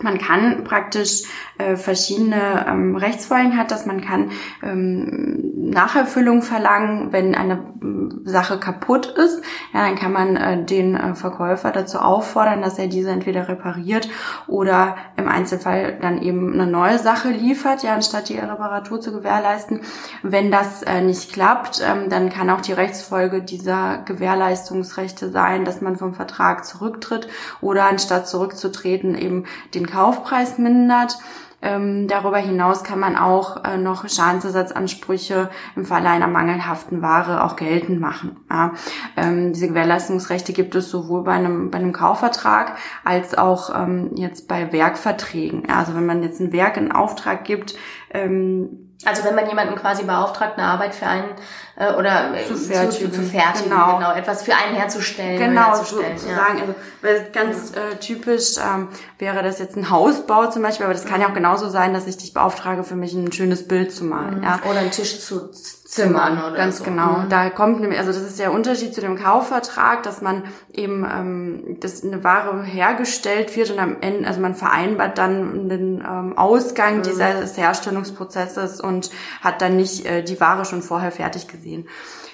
man 0.00 0.18
kann 0.18 0.64
praktisch 0.64 1.22
äh, 1.58 1.76
verschiedene 1.76 2.66
ähm, 2.68 2.96
Rechtsfolgen 2.96 3.56
hat, 3.56 3.70
dass 3.70 3.86
man 3.86 4.00
kann 4.00 4.32
ähm, 4.62 5.52
Nacherfüllung 5.70 6.42
verlangen, 6.42 7.12
wenn 7.12 7.34
eine 7.36 7.54
äh, 7.54 8.28
Sache 8.28 8.58
kaputt 8.58 9.06
ist. 9.06 9.42
Ja, 9.72 9.86
dann 9.86 9.94
kann 9.94 10.12
man 10.12 10.36
äh, 10.36 10.64
den 10.64 10.96
äh, 10.96 11.14
Verkäufer 11.14 11.70
dazu 11.70 11.98
auffordern, 11.98 12.60
dass 12.60 12.78
er 12.78 12.88
diese 12.88 13.10
entweder 13.10 13.48
repariert 13.48 14.08
oder 14.48 14.96
im 15.16 15.28
Einzelfall 15.28 15.98
dann 16.00 16.20
eben 16.20 16.52
eine 16.52 16.66
neue 16.66 16.98
Sache 16.98 17.28
liefert, 17.28 17.84
ja, 17.84 17.94
anstatt 17.94 18.28
die 18.28 18.38
Reparatur 18.38 19.00
zu 19.00 19.12
gewährleisten. 19.12 19.80
Wenn 20.22 20.50
das 20.50 20.82
äh, 20.82 21.02
nicht 21.02 21.32
klappt, 21.32 21.80
ähm, 21.86 22.10
dann 22.10 22.30
kann 22.30 22.50
auch 22.50 22.60
die 22.60 22.72
Rechtsfolge 22.72 23.42
dieser 23.42 23.98
Gewährleistungsrechte 23.98 25.30
sein, 25.30 25.64
dass 25.64 25.80
man 25.80 25.96
vom 25.96 26.14
Vertrag 26.14 26.64
zurücktritt 26.64 27.28
oder 27.60 27.84
anstatt 27.84 28.26
zurückzutreten 28.26 29.14
eben 29.14 29.44
den 29.74 29.83
Kaufpreis 29.86 30.58
mindert. 30.58 31.18
Ähm, 31.64 32.08
darüber 32.08 32.36
hinaus 32.36 32.84
kann 32.84 33.00
man 33.00 33.16
auch 33.16 33.64
äh, 33.64 33.78
noch 33.78 34.06
Schadensersatzansprüche 34.06 35.48
im 35.76 35.86
Falle 35.86 36.10
einer 36.10 36.26
mangelhaften 36.26 37.00
Ware 37.00 37.42
auch 37.42 37.56
geltend 37.56 38.00
machen. 38.00 38.36
Ja. 38.50 38.72
Ähm, 39.16 39.54
diese 39.54 39.68
Gewährleistungsrechte 39.68 40.52
gibt 40.52 40.74
es 40.74 40.90
sowohl 40.90 41.24
bei 41.24 41.32
einem, 41.32 41.70
bei 41.70 41.78
einem 41.78 41.94
Kaufvertrag 41.94 42.76
als 43.02 43.38
auch 43.38 43.74
ähm, 43.74 44.10
jetzt 44.14 44.46
bei 44.46 44.72
Werkverträgen. 44.72 45.62
Ja, 45.66 45.78
also 45.78 45.94
wenn 45.94 46.04
man 46.04 46.22
jetzt 46.22 46.38
ein 46.38 46.52
Werk 46.52 46.76
in 46.76 46.92
Auftrag 46.92 47.44
gibt, 47.44 47.76
ähm, 48.12 48.93
also 49.04 49.24
wenn 49.24 49.34
man 49.34 49.48
jemanden 49.48 49.74
quasi 49.74 50.04
beauftragt, 50.04 50.58
eine 50.58 50.66
Arbeit 50.66 50.94
für 50.94 51.06
einen 51.06 51.28
äh, 51.76 51.92
oder 51.94 52.34
äh, 52.34 52.46
zu 52.46 52.56
fertigen, 52.56 53.12
zu, 53.12 53.20
zu 53.20 53.26
fertigen 53.26 53.70
genau. 53.70 53.96
genau. 53.96 54.12
etwas 54.14 54.42
für 54.42 54.54
einen 54.54 54.76
herzustellen. 54.76 55.38
Genau, 55.38 55.66
herzustellen. 55.68 56.16
Ja. 56.28 56.46
Also 56.60 56.74
weil 57.02 57.28
ganz 57.32 57.72
äh, 57.72 57.96
typisch 57.96 58.56
ähm, 58.58 58.88
wäre 59.18 59.42
das 59.42 59.58
jetzt 59.58 59.76
ein 59.76 59.90
Hausbau 59.90 60.46
zum 60.50 60.62
Beispiel, 60.62 60.84
aber 60.84 60.94
das 60.94 61.04
kann 61.04 61.20
ja 61.20 61.28
auch 61.28 61.34
genauso 61.34 61.68
sein, 61.68 61.92
dass 61.92 62.06
ich 62.06 62.16
dich 62.16 62.32
beauftrage, 62.32 62.84
für 62.84 62.96
mich 62.96 63.12
ein 63.12 63.32
schönes 63.32 63.68
Bild 63.68 63.92
zu 63.92 64.04
malen. 64.04 64.38
Mhm. 64.38 64.44
Ja. 64.44 64.60
Oder 64.68 64.80
einen 64.80 64.90
Tisch 64.90 65.20
zu 65.20 65.50
Zimmern 65.94 66.38
oder 66.38 66.56
Ganz 66.56 66.78
so. 66.78 66.84
genau. 66.84 67.18
Mhm. 67.18 67.28
Da 67.28 67.50
kommt 67.50 67.80
nämlich, 67.80 67.98
also 67.98 68.10
das 68.10 68.22
ist 68.22 68.38
der 68.38 68.52
Unterschied 68.52 68.94
zu 68.94 69.00
dem 69.00 69.16
Kaufvertrag, 69.16 70.02
dass 70.02 70.22
man 70.22 70.42
eben, 70.72 71.04
ähm, 71.04 71.76
dass 71.80 72.02
eine 72.02 72.24
Ware 72.24 72.62
hergestellt 72.64 73.54
wird 73.54 73.70
und 73.70 73.78
am 73.78 73.98
Ende, 74.00 74.26
also 74.26 74.40
man 74.40 74.54
vereinbart 74.54 75.18
dann 75.18 75.68
den 75.68 76.00
ähm, 76.00 76.36
Ausgang 76.36 76.98
mhm. 76.98 77.02
dieses 77.02 77.56
Herstellungsprozesses 77.56 78.80
und 78.84 79.10
hat 79.40 79.62
dann 79.62 79.76
nicht 79.76 80.06
äh, 80.06 80.22
die 80.22 80.40
Ware 80.40 80.64
schon 80.64 80.82
vorher 80.82 81.12
fertig 81.12 81.48
gesehen. 81.48 81.88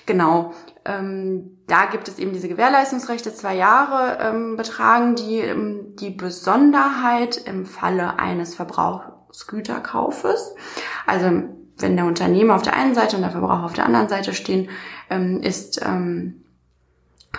Genau. 0.07 0.55
Ähm, 0.85 1.59
da 1.67 1.87
gibt 1.87 2.09
es 2.09 2.19
eben 2.19 2.33
diese 2.33 2.49
Gewährleistungsrechte, 2.49 3.35
zwei 3.35 3.55
Jahre 3.55 4.19
ähm, 4.21 4.57
betragen, 4.57 5.15
die 5.15 5.39
ähm, 5.39 5.95
die 5.97 6.11
Besonderheit 6.11 7.37
im 7.37 7.67
Falle 7.67 8.19
eines 8.19 8.55
Verbrauchsgüterkaufes. 8.55 10.55
Also 11.07 11.43
wenn 11.79 11.97
der 11.97 12.07
Unternehmer 12.07 12.55
auf 12.55 12.63
der 12.63 12.75
einen 12.75 12.95
Seite 12.95 13.17
und 13.17 13.23
der 13.23 13.31
Verbraucher 13.31 13.65
auf 13.65 13.75
der 13.75 13.87
anderen 13.87 14.09
Seite 14.09 14.35
stehen, 14.35 14.71
ähm, 15.11 15.43
ist 15.43 15.81
ähm, 15.85 16.45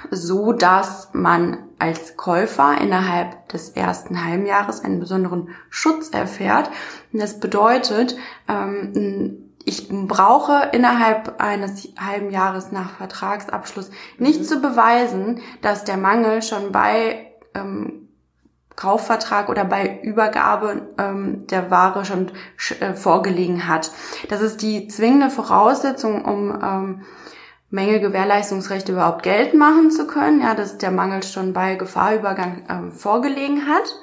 so, 0.10 0.54
dass 0.54 1.10
man 1.14 1.58
als 1.82 2.16
Käufer 2.16 2.80
innerhalb 2.80 3.50
des 3.50 3.70
ersten 3.70 4.24
Halbjahres 4.24 4.84
einen 4.84 5.00
besonderen 5.00 5.50
Schutz 5.70 6.10
erfährt. 6.10 6.70
Und 7.12 7.22
das 7.22 7.40
bedeutet, 7.40 8.16
ähm, 8.48 9.52
ich 9.66 9.90
brauche 9.90 10.70
innerhalb 10.74 11.42
eines 11.42 11.90
halben 12.00 12.32
Jahres 12.32 12.72
nach 12.72 12.92
Vertragsabschluss 12.98 13.90
nicht 14.18 14.42
mhm. 14.42 14.46
zu 14.46 14.60
beweisen, 14.60 15.42
dass 15.62 15.84
der 15.84 15.98
Mangel 15.98 16.42
schon 16.42 16.72
bei 16.72 17.32
ähm, 17.56 18.10
Kaufvertrag 18.76 19.50
oder 19.50 19.66
bei 19.66 20.00
Übergabe 20.02 20.94
ähm, 20.98 21.46
der 21.48 21.70
Ware 21.70 22.06
schon 22.06 22.32
äh, 22.80 22.94
vorgelegen 22.94 23.68
hat. 23.68 23.92
Das 24.30 24.42
ist 24.42 24.62
die 24.62 24.88
zwingende 24.88 25.30
Voraussetzung, 25.30 26.26
um 26.26 26.60
ähm, 26.64 27.02
Mängelgewährleistungsrechte 27.72 28.92
überhaupt 28.92 29.24
geltend 29.24 29.60
machen 29.60 29.92
zu 29.92 30.06
können, 30.06 30.42
ja, 30.42 30.54
dass 30.54 30.78
der 30.78 30.92
Mangel 30.92 31.24
schon 31.24 31.54
bei 31.54 31.76
Gefahrübergang 31.76 32.66
ähm, 32.70 32.92
vorgelegen 32.92 33.68
hat. 33.68 33.96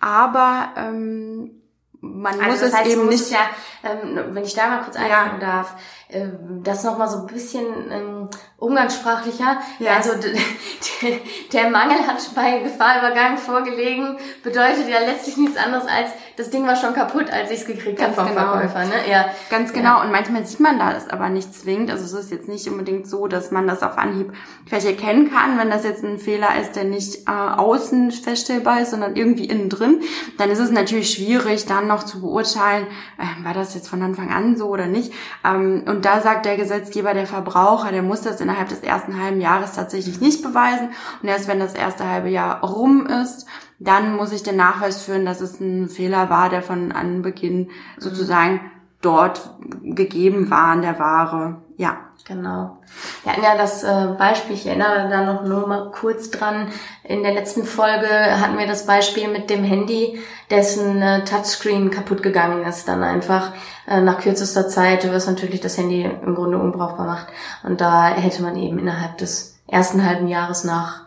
Aber 0.00 0.68
ähm, 0.76 1.62
man 2.00 2.34
also 2.34 2.50
muss 2.50 2.60
das 2.60 2.74
heißt, 2.74 2.86
es 2.86 2.92
eben 2.92 3.08
nicht. 3.08 3.30
Ja, 3.30 3.48
ähm, 3.82 4.34
wenn 4.34 4.44
ich 4.44 4.54
da 4.54 4.68
mal 4.68 4.82
kurz 4.82 4.96
einhaken 4.96 5.40
ja. 5.40 5.46
darf, 5.46 5.74
äh, 6.08 6.28
das 6.62 6.84
nochmal 6.84 7.08
so 7.08 7.18
ein 7.18 7.26
bisschen 7.26 7.66
ähm, 7.90 8.28
umgangssprachlicher. 8.58 9.58
Ja. 9.80 9.96
Also 9.96 10.10
der 11.52 11.70
Mangel 11.70 11.98
hat 12.06 12.16
bei 12.34 12.60
Gefahrübergang 12.60 13.38
vorgelegen, 13.38 14.16
bedeutet 14.44 14.88
ja 14.88 15.00
letztlich 15.00 15.36
nichts 15.36 15.56
anderes 15.56 15.84
als, 15.86 16.10
das 16.36 16.50
Ding 16.50 16.64
war 16.66 16.76
schon 16.76 16.94
kaputt, 16.94 17.30
als 17.32 17.50
ich 17.50 17.60
es 17.60 17.66
gekriegt 17.66 18.00
habe 18.00 18.12
vom 18.12 18.28
genau. 18.28 18.52
Verkäufer. 18.52 18.84
Ne? 18.84 19.10
Ja. 19.10 19.26
Ganz 19.50 19.72
genau. 19.72 19.96
Ja. 19.96 20.02
Und 20.02 20.12
manchmal 20.12 20.46
sieht 20.46 20.60
man 20.60 20.78
das 20.78 21.08
aber 21.08 21.28
nicht 21.28 21.52
zwingend. 21.52 21.90
Also 21.90 22.04
es 22.04 22.12
ist 22.12 22.30
jetzt 22.30 22.48
nicht 22.48 22.68
unbedingt 22.68 23.08
so, 23.08 23.26
dass 23.26 23.50
man 23.50 23.66
das 23.66 23.82
auf 23.82 23.98
Anhieb 23.98 24.32
vielleicht 24.64 24.86
erkennen 24.86 25.30
kann, 25.32 25.58
wenn 25.58 25.70
das 25.70 25.82
jetzt 25.82 26.04
ein 26.04 26.18
Fehler 26.18 26.60
ist, 26.60 26.76
der 26.76 26.84
nicht 26.84 27.26
äh, 27.26 27.30
außen 27.30 28.12
feststellbar 28.12 28.80
ist, 28.80 28.90
sondern 28.90 29.16
irgendwie 29.16 29.46
innen 29.46 29.68
drin. 29.68 30.02
Dann 30.38 30.50
ist 30.50 30.60
es 30.60 30.70
natürlich 30.70 31.10
schwierig, 31.10 31.66
dann 31.66 31.88
noch 31.88 32.04
zu 32.04 32.20
beurteilen, 32.20 32.86
äh, 33.18 33.44
war 33.44 33.54
das 33.54 33.74
jetzt 33.74 33.88
von 33.88 34.02
Anfang 34.02 34.30
an 34.32 34.56
so 34.56 34.68
oder 34.68 34.86
nicht. 34.86 35.12
Ähm, 35.44 35.82
und 35.96 36.04
da 36.04 36.20
sagt 36.20 36.44
der 36.44 36.58
Gesetzgeber, 36.58 37.14
der 37.14 37.26
Verbraucher, 37.26 37.90
der 37.90 38.02
muss 38.02 38.20
das 38.20 38.42
innerhalb 38.42 38.68
des 38.68 38.80
ersten 38.80 39.18
halben 39.18 39.40
Jahres 39.40 39.72
tatsächlich 39.72 40.20
nicht 40.20 40.42
beweisen. 40.42 40.90
Und 41.22 41.28
erst 41.28 41.48
wenn 41.48 41.58
das 41.58 41.72
erste 41.72 42.06
halbe 42.06 42.28
Jahr 42.28 42.62
rum 42.62 43.06
ist, 43.06 43.46
dann 43.78 44.14
muss 44.14 44.30
ich 44.30 44.42
den 44.42 44.56
Nachweis 44.56 45.00
führen, 45.00 45.24
dass 45.24 45.40
es 45.40 45.58
ein 45.58 45.88
Fehler 45.88 46.28
war, 46.28 46.50
der 46.50 46.60
von 46.60 46.92
Anbeginn 46.92 47.70
sozusagen 47.96 48.60
dort 49.00 49.50
gegeben 49.82 50.50
war 50.50 50.68
an 50.68 50.82
der 50.82 50.98
Ware. 50.98 51.56
Ja. 51.76 51.98
Genau. 52.28 52.78
Wir 53.22 53.32
hatten 53.32 53.44
ja 53.44 53.56
das 53.56 53.84
äh, 53.84 54.08
Beispiel, 54.18 54.56
ich 54.56 54.66
erinnere 54.66 55.08
da 55.08 55.24
noch 55.24 55.44
nur 55.44 55.68
mal 55.68 55.92
kurz 55.92 56.28
dran, 56.28 56.66
in 57.04 57.22
der 57.22 57.32
letzten 57.32 57.62
Folge 57.62 58.08
hatten 58.08 58.58
wir 58.58 58.66
das 58.66 58.84
Beispiel 58.84 59.28
mit 59.28 59.48
dem 59.48 59.62
Handy, 59.62 60.18
dessen 60.50 61.00
äh, 61.00 61.22
Touchscreen 61.24 61.92
kaputt 61.92 62.24
gegangen 62.24 62.64
ist, 62.64 62.88
dann 62.88 63.04
einfach 63.04 63.52
äh, 63.86 64.00
nach 64.00 64.18
kürzester 64.18 64.66
Zeit, 64.66 65.08
was 65.12 65.28
natürlich 65.28 65.60
das 65.60 65.78
Handy 65.78 66.02
im 66.02 66.34
Grunde 66.34 66.58
unbrauchbar 66.58 67.06
macht. 67.06 67.28
Und 67.62 67.80
da 67.80 68.08
hätte 68.08 68.42
man 68.42 68.56
eben 68.56 68.80
innerhalb 68.80 69.18
des 69.18 69.60
ersten 69.68 70.04
halben 70.04 70.26
Jahres 70.26 70.64
nach 70.64 71.06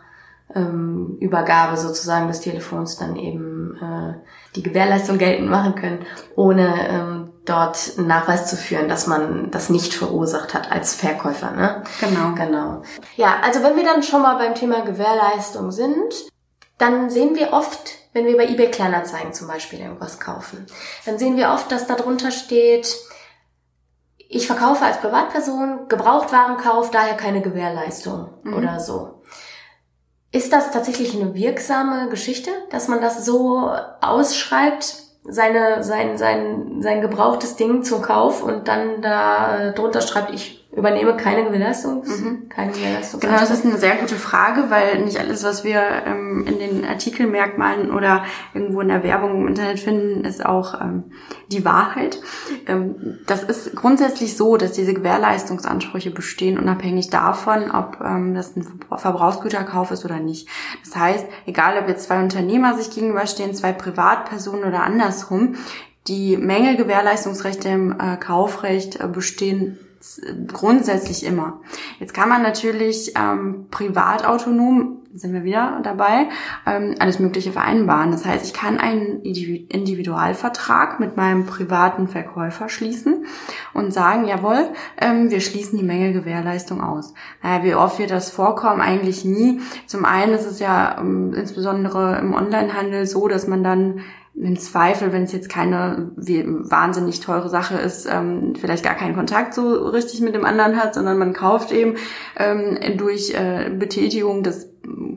ähm, 0.54 1.18
Übergabe 1.20 1.76
sozusagen 1.76 2.28
des 2.28 2.40
Telefons 2.40 2.96
dann 2.96 3.16
eben 3.16 3.76
äh, 3.76 4.14
die 4.56 4.62
Gewährleistung 4.62 5.18
geltend 5.18 5.50
machen 5.50 5.74
können, 5.74 5.98
ohne 6.34 6.88
ähm, 6.88 7.19
dort 7.44 7.94
einen 7.96 8.06
Nachweis 8.06 8.48
zu 8.48 8.56
führen, 8.56 8.88
dass 8.88 9.06
man 9.06 9.50
das 9.50 9.70
nicht 9.70 9.94
verursacht 9.94 10.54
hat 10.54 10.70
als 10.70 10.94
Verkäufer. 10.94 11.50
Ne? 11.52 11.82
Genau. 12.00 12.34
Genau. 12.34 12.82
Ja, 13.16 13.40
also 13.42 13.62
wenn 13.62 13.76
wir 13.76 13.84
dann 13.84 14.02
schon 14.02 14.22
mal 14.22 14.36
beim 14.36 14.54
Thema 14.54 14.82
Gewährleistung 14.82 15.72
sind, 15.72 16.14
dann 16.78 17.10
sehen 17.10 17.34
wir 17.36 17.52
oft, 17.52 17.96
wenn 18.12 18.26
wir 18.26 18.36
bei 18.36 18.46
eBay 18.46 18.70
Kleinanzeigen 18.70 19.32
zum 19.32 19.48
Beispiel 19.48 19.80
irgendwas 19.80 20.18
kaufen, 20.18 20.66
dann 21.04 21.18
sehen 21.18 21.36
wir 21.36 21.50
oft, 21.50 21.70
dass 21.70 21.86
da 21.86 21.94
drunter 21.94 22.30
steht, 22.30 22.96
ich 24.32 24.46
verkaufe 24.46 24.84
als 24.84 24.98
Privatperson 24.98 25.88
Gebrauchtwarenkauf, 25.88 26.90
daher 26.90 27.16
keine 27.16 27.42
Gewährleistung 27.42 28.30
mhm. 28.44 28.54
oder 28.54 28.80
so. 28.80 29.22
Ist 30.32 30.52
das 30.52 30.70
tatsächlich 30.70 31.14
eine 31.14 31.34
wirksame 31.34 32.08
Geschichte, 32.08 32.50
dass 32.70 32.86
man 32.86 33.00
das 33.00 33.24
so 33.24 33.74
ausschreibt, 34.00 35.02
seine, 35.30 35.82
sein, 35.82 36.16
sein, 36.18 36.80
sein 36.82 37.00
gebrauchtes 37.00 37.56
Ding 37.56 37.82
zum 37.82 38.02
Kauf 38.02 38.42
und 38.42 38.68
dann 38.68 39.02
da 39.02 39.72
drunter 39.72 40.00
schreibt, 40.00 40.34
ich 40.34 40.59
übernehme 40.72 41.16
keine 41.16 41.44
Gewährleistung. 41.44 42.04
Mhm. 42.06 42.48
Keine 42.48 42.70
Gewährleistung. 42.70 43.20
Genau, 43.20 43.38
das 43.38 43.50
ist 43.50 43.64
eine 43.64 43.76
sehr 43.76 43.96
gute 43.96 44.14
Frage, 44.14 44.70
weil 44.70 45.02
nicht 45.02 45.18
alles, 45.18 45.42
was 45.42 45.64
wir 45.64 45.80
ähm, 46.06 46.44
in 46.46 46.58
den 46.60 46.84
Artikelmerkmalen 46.84 47.90
oder 47.90 48.24
irgendwo 48.54 48.80
in 48.80 48.88
der 48.88 49.02
Werbung 49.02 49.42
im 49.42 49.48
Internet 49.48 49.80
finden, 49.80 50.24
ist 50.24 50.44
auch 50.46 50.80
ähm, 50.80 51.10
die 51.50 51.64
Wahrheit. 51.64 52.20
Ähm, 52.66 53.18
das 53.26 53.42
ist 53.42 53.74
grundsätzlich 53.74 54.36
so, 54.36 54.56
dass 54.56 54.72
diese 54.72 54.94
Gewährleistungsansprüche 54.94 56.12
bestehen, 56.12 56.56
unabhängig 56.56 57.10
davon, 57.10 57.72
ob 57.72 57.98
ähm, 58.00 58.34
das 58.34 58.54
ein 58.54 58.64
Verbrauchsgüterkauf 58.96 59.90
ist 59.90 60.04
oder 60.04 60.20
nicht. 60.20 60.48
Das 60.84 60.94
heißt, 60.94 61.26
egal 61.46 61.82
ob 61.82 61.88
jetzt 61.88 62.06
zwei 62.06 62.22
Unternehmer 62.22 62.76
sich 62.76 62.90
gegenüberstehen, 62.90 63.54
zwei 63.54 63.72
Privatpersonen 63.72 64.64
oder 64.64 64.84
andersrum, 64.84 65.56
die 66.06 66.36
Mängelgewährleistungsrechte 66.36 67.68
im 67.68 67.98
äh, 67.98 68.16
Kaufrecht 68.16 69.00
äh, 69.00 69.08
bestehen 69.08 69.78
grundsätzlich 70.48 71.24
immer. 71.24 71.60
Jetzt 71.98 72.14
kann 72.14 72.28
man 72.28 72.42
natürlich 72.42 73.14
ähm, 73.16 73.66
privat 73.70 74.24
autonom 74.24 75.00
sind 75.12 75.32
wir 75.32 75.42
wieder 75.42 75.80
dabei, 75.82 76.28
ähm, 76.66 76.94
alles 77.00 77.18
Mögliche 77.18 77.50
vereinbaren. 77.50 78.12
Das 78.12 78.24
heißt, 78.24 78.44
ich 78.44 78.52
kann 78.52 78.78
einen 78.78 79.22
Individualvertrag 79.22 81.00
mit 81.00 81.16
meinem 81.16 81.46
privaten 81.46 82.06
Verkäufer 82.06 82.68
schließen 82.68 83.26
und 83.74 83.92
sagen, 83.92 84.26
jawohl, 84.26 84.68
ähm, 85.00 85.30
wir 85.30 85.40
schließen 85.40 85.78
die 85.78 85.84
Mängelgewährleistung 85.84 86.80
aus. 86.80 87.12
Naja, 87.42 87.64
wie 87.64 87.74
oft 87.74 87.98
wird 87.98 88.12
das 88.12 88.30
vorkommen? 88.30 88.80
Eigentlich 88.80 89.24
nie. 89.24 89.60
Zum 89.86 90.04
einen 90.04 90.32
ist 90.32 90.46
es 90.46 90.60
ja 90.60 90.98
ähm, 91.00 91.34
insbesondere 91.34 92.18
im 92.18 92.32
Onlinehandel 92.32 93.06
so, 93.06 93.26
dass 93.26 93.48
man 93.48 93.64
dann 93.64 94.02
im 94.42 94.58
Zweifel, 94.58 95.12
wenn 95.12 95.24
es 95.24 95.32
jetzt 95.32 95.48
keine 95.48 96.12
wahnsinnig 96.16 97.20
teure 97.20 97.48
Sache 97.48 97.76
ist, 97.76 98.06
ähm, 98.10 98.54
vielleicht 98.58 98.84
gar 98.84 98.94
keinen 98.94 99.14
Kontakt 99.14 99.54
so 99.54 99.88
richtig 99.88 100.20
mit 100.20 100.34
dem 100.34 100.44
anderen 100.44 100.76
hat, 100.76 100.94
sondern 100.94 101.18
man 101.18 101.32
kauft 101.32 101.72
eben 101.72 101.96
ähm, 102.36 102.78
durch 102.96 103.34
äh, 103.34 103.70
Betätigung 103.70 104.42
des 104.42 104.70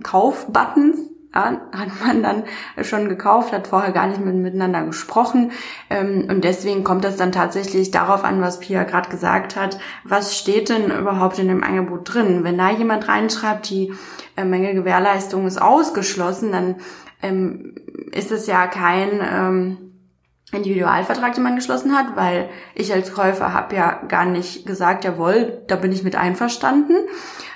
Kaufbuttons, 0.04 0.98
ja, 1.34 1.62
hat 1.72 1.88
man 2.06 2.22
dann 2.22 2.44
schon 2.84 3.10
gekauft, 3.10 3.54
hat 3.54 3.68
vorher 3.68 3.92
gar 3.92 4.08
nicht 4.08 4.24
mit, 4.24 4.36
miteinander 4.36 4.84
gesprochen. 4.84 5.52
Ähm, 5.90 6.28
und 6.30 6.44
deswegen 6.44 6.84
kommt 6.84 7.04
das 7.04 7.16
dann 7.16 7.32
tatsächlich 7.32 7.92
darauf 7.92 8.24
an, 8.24 8.42
was 8.42 8.60
Pia 8.60 8.84
gerade 8.84 9.10
gesagt 9.10 9.56
hat. 9.56 9.80
Was 10.04 10.38
steht 10.38 10.70
denn 10.70 10.92
überhaupt 10.92 11.40
in 11.40 11.48
dem 11.48 11.64
Angebot 11.64 12.14
drin? 12.14 12.44
Wenn 12.44 12.58
da 12.58 12.70
jemand 12.72 13.08
reinschreibt, 13.08 13.70
die 13.70 13.94
äh, 14.36 14.46
Mängelgewährleistung 14.46 15.48
ist 15.48 15.62
ausgeschlossen, 15.62 16.52
dann 16.52 16.76
ähm, 17.22 17.76
ist 18.12 18.32
es 18.32 18.48
ja 18.48 18.68
kein 18.68 19.10
ähm, 19.22 19.78
Individualvertrag, 20.54 21.34
den 21.34 21.44
man 21.44 21.56
geschlossen 21.56 21.98
hat, 21.98 22.16
weil 22.16 22.50
ich 22.76 22.94
als 22.94 23.14
Käufer 23.14 23.54
habe 23.54 23.76
ja 23.76 24.02
gar 24.08 24.26
nicht 24.26 24.66
gesagt, 24.66 25.04
jawohl, 25.04 25.64
da 25.68 25.76
bin 25.76 25.92
ich 25.92 26.04
mit 26.04 26.16
einverstanden, 26.16 26.96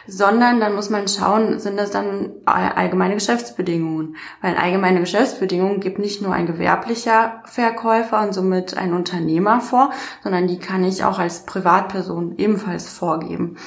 sondern 0.08 0.60
dann 0.60 0.74
muss 0.74 0.90
man 0.90 1.08
schauen, 1.08 1.60
sind 1.60 1.78
das 1.78 1.92
dann 1.92 2.32
allgemeine 2.46 3.16
Geschäftsbedingungen? 3.16 4.16
Weil 4.42 4.56
allgemeine 4.56 5.02
Geschäftsbedingungen 5.02 5.80
gibt 5.80 6.00
nicht 6.00 6.22
nur 6.22 6.34
ein 6.34 6.48
gewerblicher 6.48 7.44
Verkäufer 7.46 8.22
und 8.22 8.34
somit 8.34 8.78
ein 8.78 8.94
Unternehmer 8.94 9.60
vor, 9.62 9.92
sondern 10.24 10.48
die 10.48 10.60
kann 10.60 10.84
ich 10.84 11.04
auch 11.04 11.20
als 11.20 11.46
Privatperson 11.46 12.38
ebenfalls 12.38 12.90
vorgeben. 12.90 13.58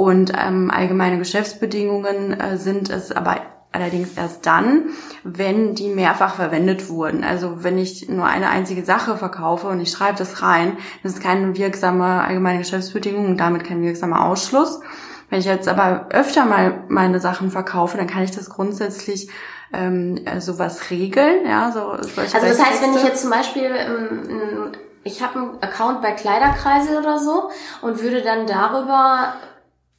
Und 0.00 0.32
ähm, 0.34 0.70
allgemeine 0.70 1.18
Geschäftsbedingungen 1.18 2.32
äh, 2.40 2.56
sind 2.56 2.88
es 2.88 3.12
aber 3.12 3.36
allerdings 3.70 4.14
erst 4.16 4.46
dann, 4.46 4.84
wenn 5.24 5.74
die 5.74 5.90
mehrfach 5.90 6.36
verwendet 6.36 6.88
wurden. 6.88 7.22
Also 7.22 7.62
wenn 7.64 7.76
ich 7.76 8.08
nur 8.08 8.24
eine 8.24 8.48
einzige 8.48 8.82
Sache 8.82 9.18
verkaufe 9.18 9.66
und 9.68 9.78
ich 9.78 9.90
schreibe 9.90 10.16
das 10.16 10.40
rein, 10.40 10.78
das 11.02 11.12
ist 11.12 11.22
keine 11.22 11.54
wirksame 11.54 12.24
allgemeine 12.24 12.60
Geschäftsbedingung 12.60 13.26
und 13.26 13.36
damit 13.36 13.64
kein 13.64 13.82
wirksamer 13.82 14.24
Ausschluss. 14.24 14.80
Wenn 15.28 15.40
ich 15.40 15.44
jetzt 15.44 15.68
aber 15.68 16.06
öfter 16.08 16.46
mal 16.46 16.82
meine 16.88 17.20
Sachen 17.20 17.50
verkaufe, 17.50 17.98
dann 17.98 18.06
kann 18.06 18.22
ich 18.22 18.30
das 18.30 18.48
grundsätzlich 18.48 19.28
ähm, 19.74 20.18
sowas 20.38 20.90
regeln. 20.90 21.44
Ja, 21.44 21.72
so 21.72 21.90
also 21.90 22.08
das 22.16 22.34
heißt, 22.34 22.82
wenn 22.82 22.94
ich 22.94 23.04
jetzt 23.04 23.20
zum 23.20 23.30
Beispiel 23.30 23.70
ähm, 23.70 24.72
ich 25.02 25.22
habe 25.22 25.38
einen 25.38 25.62
Account 25.62 26.02
bei 26.02 26.12
Kleiderkreisel 26.12 26.98
oder 26.98 27.18
so 27.18 27.50
und 27.80 28.02
würde 28.02 28.22
dann 28.22 28.46
darüber 28.46 29.34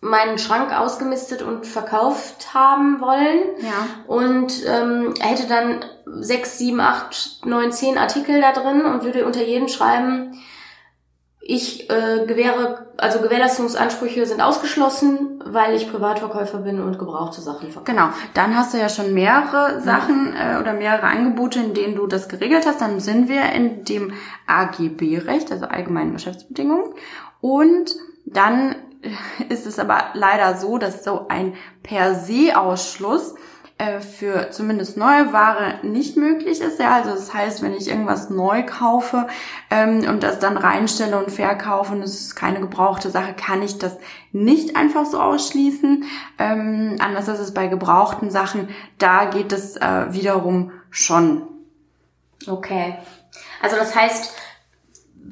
meinen 0.02 0.40
Schrank 0.40 0.78
ausgemistet 0.78 1.44
und 1.44 1.66
verkauft 1.66 2.54
haben 2.56 3.00
wollen. 3.00 3.40
Ja. 3.60 4.04
Und 4.08 4.66
ähm, 4.66 5.14
hätte 5.20 5.48
dann 5.48 5.86
sechs, 6.06 6.58
sieben, 6.58 6.80
acht, 6.80 7.46
neun, 7.46 7.72
zehn 7.72 7.98
Artikel 7.98 8.42
da 8.42 8.52
drin 8.52 8.84
und 8.84 9.04
würde 9.04 9.26
unter 9.26 9.44
jeden 9.44 9.70
schreiben, 9.70 10.34
ich 11.44 11.90
äh, 11.90 12.26
gewähre, 12.28 12.88
also 12.98 13.20
Gewährleistungsansprüche 13.20 14.26
sind 14.26 14.42
ausgeschlossen, 14.42 15.44
weil 15.44 15.76
ich 15.76 15.92
Privatverkäufer 15.92 16.60
bin 16.60 16.80
und 16.80 17.00
gebrauchte 17.00 17.42
Sachen 17.42 17.72
verkaufe. 17.72 17.92
Genau, 17.92 18.10
dann 18.36 18.56
hast 18.56 18.74
du 18.74 18.78
ja 18.78 18.90
schon 18.90 19.14
mehrere 19.14 19.82
Sachen 19.82 20.36
äh, 20.36 20.60
oder 20.60 20.74
mehrere 20.74 21.08
Angebote, 21.08 21.60
in 21.60 21.74
denen 21.74 21.96
du 21.96 22.06
das 22.06 22.30
geregelt 22.30 22.66
hast. 22.68 22.80
Dann 22.80 23.00
sind 23.00 23.28
wir 23.28 23.52
in 23.54 23.84
dem 23.86 24.14
AGB-Recht, 24.46 25.52
also 25.52 25.66
allgemeinen 25.66 26.14
Geschäftsbedingungen. 26.14 26.94
Und 27.42 27.96
dann 28.26 28.76
ist 29.50 29.66
es 29.66 29.80
aber 29.80 30.06
leider 30.14 30.58
so, 30.58 30.78
dass 30.78 31.04
so 31.04 31.28
ein 31.28 31.56
per 31.84 32.16
se 32.16 32.60
Ausschluss 32.60 33.36
äh, 33.82 34.00
für 34.00 34.52
zumindest 34.52 34.96
neue 34.96 35.34
Ware 35.34 35.80
nicht 35.82 36.16
möglich 36.16 36.62
ist. 36.62 36.80
Ja, 36.80 36.98
also 36.98 37.10
das 37.10 37.34
heißt, 37.34 37.64
wenn 37.64 37.74
ich 37.74 37.88
irgendwas 37.88 38.30
neu 38.30 38.64
kaufe 38.64 39.26
ähm, 39.72 40.08
und 40.08 40.22
das 40.22 40.38
dann 40.38 40.56
reinstelle 40.56 41.18
und 41.18 41.32
verkaufe 41.32 41.94
und 41.94 42.04
es 42.04 42.20
ist 42.22 42.36
keine 42.36 42.60
gebrauchte 42.60 43.10
Sache, 43.10 43.34
kann 43.34 43.64
ich 43.64 43.80
das 43.80 43.98
nicht 44.32 44.76
einfach 44.76 45.08
so 45.08 45.20
ausschließen. 45.20 46.04
Ähm, 46.38 46.98
anders 47.00 47.28
ist 47.28 47.40
es 47.40 47.56
bei 47.56 47.66
gebrauchten 47.66 48.30
Sachen. 48.30 48.70
Da 49.00 49.26
geht 49.26 49.52
es 49.52 49.78
äh, 49.78 50.14
wiederum 50.14 50.72
schon. 50.92 51.48
Okay. 52.48 52.98
Also 53.64 53.78
das 53.78 53.96
heißt, 53.96 54.32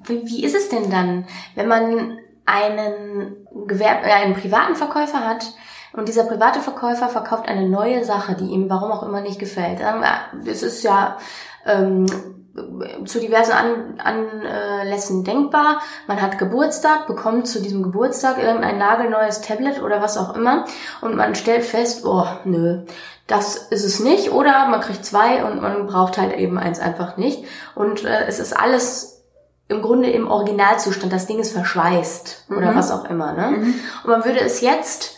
wie, 0.05 0.25
wie 0.25 0.43
ist 0.43 0.55
es 0.55 0.69
denn 0.69 0.89
dann, 0.89 1.27
wenn 1.53 1.67
man 1.67 2.17
einen, 2.49 3.47
Gewerb 3.67 4.05
äh, 4.05 4.11
einen 4.11 4.35
privaten 4.35 4.75
Verkäufer 4.75 5.27
hat 5.27 5.53
und 5.93 6.07
dieser 6.07 6.25
private 6.25 6.59
Verkäufer 6.59 7.09
verkauft 7.09 7.47
eine 7.47 7.67
neue 7.67 8.03
Sache, 8.05 8.35
die 8.35 8.51
ihm 8.51 8.69
warum 8.69 8.91
auch 8.91 9.03
immer 9.03 9.21
nicht 9.21 9.39
gefällt. 9.39 9.79
Ähm, 9.79 10.03
es 10.45 10.63
ist 10.63 10.83
ja 10.83 11.17
ähm, 11.65 12.05
zu 13.05 13.19
diversen 13.19 13.53
An 13.53 13.99
Anlässen 13.99 15.23
denkbar. 15.23 15.81
Man 16.07 16.21
hat 16.21 16.37
Geburtstag, 16.37 17.07
bekommt 17.07 17.47
zu 17.47 17.61
diesem 17.61 17.83
Geburtstag 17.83 18.37
irgendein 18.37 18.77
nagelneues 18.77 19.41
Tablet 19.41 19.81
oder 19.81 20.01
was 20.01 20.17
auch 20.17 20.35
immer 20.35 20.65
und 21.01 21.15
man 21.15 21.35
stellt 21.35 21.63
fest, 21.63 22.05
oh, 22.05 22.25
nö, 22.43 22.83
das 23.27 23.55
ist 23.55 23.83
es 23.83 23.99
nicht. 23.99 24.31
Oder 24.31 24.67
man 24.67 24.81
kriegt 24.81 25.05
zwei 25.05 25.43
und 25.43 25.61
man 25.61 25.87
braucht 25.87 26.17
halt 26.17 26.35
eben 26.35 26.57
eins 26.57 26.79
einfach 26.79 27.17
nicht. 27.17 27.45
Und 27.75 28.03
äh, 28.03 28.25
es 28.27 28.39
ist 28.39 28.53
alles 28.57 29.18
im 29.69 29.81
Grunde 29.81 30.09
im 30.09 30.27
Originalzustand. 30.27 31.13
Das 31.13 31.27
Ding 31.27 31.39
ist 31.39 31.53
verschweißt 31.53 32.47
oder 32.49 32.71
mhm. 32.71 32.75
was 32.75 32.91
auch 32.91 33.05
immer. 33.05 33.33
Ne? 33.33 33.57
Mhm. 33.57 33.73
Und 34.03 34.09
man 34.09 34.25
würde 34.25 34.41
es 34.41 34.61
jetzt 34.61 35.17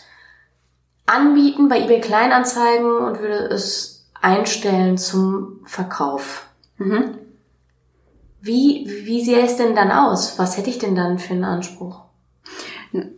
anbieten 1.06 1.68
bei 1.68 1.80
eBay 1.80 2.00
Kleinanzeigen 2.00 2.98
und 2.98 3.20
würde 3.20 3.46
es 3.46 4.06
einstellen 4.20 4.98
zum 4.98 5.60
Verkauf. 5.64 6.46
Mhm. 6.76 7.18
Wie, 8.40 8.86
wie 9.04 9.24
sähe 9.24 9.44
es 9.44 9.56
denn 9.56 9.74
dann 9.74 9.90
aus? 9.90 10.38
Was 10.38 10.56
hätte 10.56 10.70
ich 10.70 10.78
denn 10.78 10.94
dann 10.94 11.18
für 11.18 11.32
einen 11.32 11.44
Anspruch? 11.44 12.02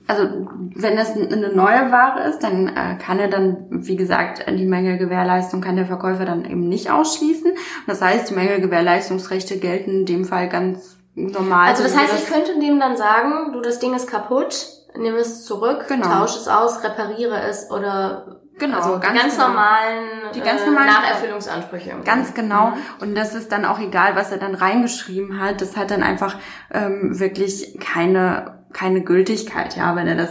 Also 0.06 0.46
wenn 0.76 0.96
das 0.96 1.16
eine 1.16 1.52
neue 1.52 1.90
Ware 1.90 2.28
ist, 2.28 2.44
dann 2.44 2.68
äh, 2.68 2.96
kann 2.96 3.18
er 3.18 3.28
dann, 3.28 3.66
wie 3.70 3.96
gesagt, 3.96 4.44
die 4.48 4.66
Mängelgewährleistung 4.66 5.60
kann 5.60 5.74
der 5.74 5.86
Verkäufer 5.86 6.24
dann 6.24 6.44
eben 6.44 6.68
nicht 6.68 6.92
ausschließen. 6.92 7.52
Das 7.88 8.00
heißt, 8.00 8.30
die 8.30 8.34
Mängelgewährleistungsrechte 8.34 9.58
gelten 9.58 10.00
in 10.00 10.06
dem 10.06 10.24
Fall 10.26 10.48
ganz 10.48 10.98
normal. 11.14 11.68
Also 11.68 11.82
das 11.82 11.96
heißt, 11.96 12.14
ich 12.18 12.26
könnte 12.26 12.58
dem 12.58 12.80
dann 12.80 12.96
sagen, 12.96 13.52
du, 13.52 13.60
das 13.60 13.78
Ding 13.78 13.94
ist 13.94 14.08
kaputt, 14.08 14.66
nimm 14.96 15.14
es 15.14 15.44
zurück, 15.44 15.86
genau. 15.88 16.06
tausch 16.06 16.36
es 16.36 16.48
aus, 16.48 16.82
repariere 16.82 17.40
es 17.40 17.70
oder 17.70 18.40
Genau, 18.56 18.76
also 18.76 19.00
ganz, 19.00 19.20
ganz 19.20 19.34
genau. 19.34 19.48
normalen, 19.48 20.08
die 20.32 20.40
ganz 20.40 20.64
normalen 20.64 20.88
äh, 20.88 20.92
Nacherfüllungsansprüche. 20.92 21.96
Ganz 22.04 22.34
genau. 22.34 22.68
Mhm. 22.68 22.74
Und 23.00 23.14
das 23.16 23.34
ist 23.34 23.50
dann 23.50 23.64
auch 23.64 23.80
egal, 23.80 24.14
was 24.14 24.30
er 24.30 24.38
dann 24.38 24.54
reingeschrieben 24.54 25.40
hat. 25.40 25.60
Das 25.60 25.76
hat 25.76 25.90
dann 25.90 26.04
einfach 26.04 26.36
ähm, 26.72 27.18
wirklich 27.18 27.76
keine 27.80 28.63
keine 28.74 29.00
Gültigkeit, 29.00 29.76
ja, 29.76 29.96
wenn 29.96 30.06
er 30.06 30.16
das 30.16 30.30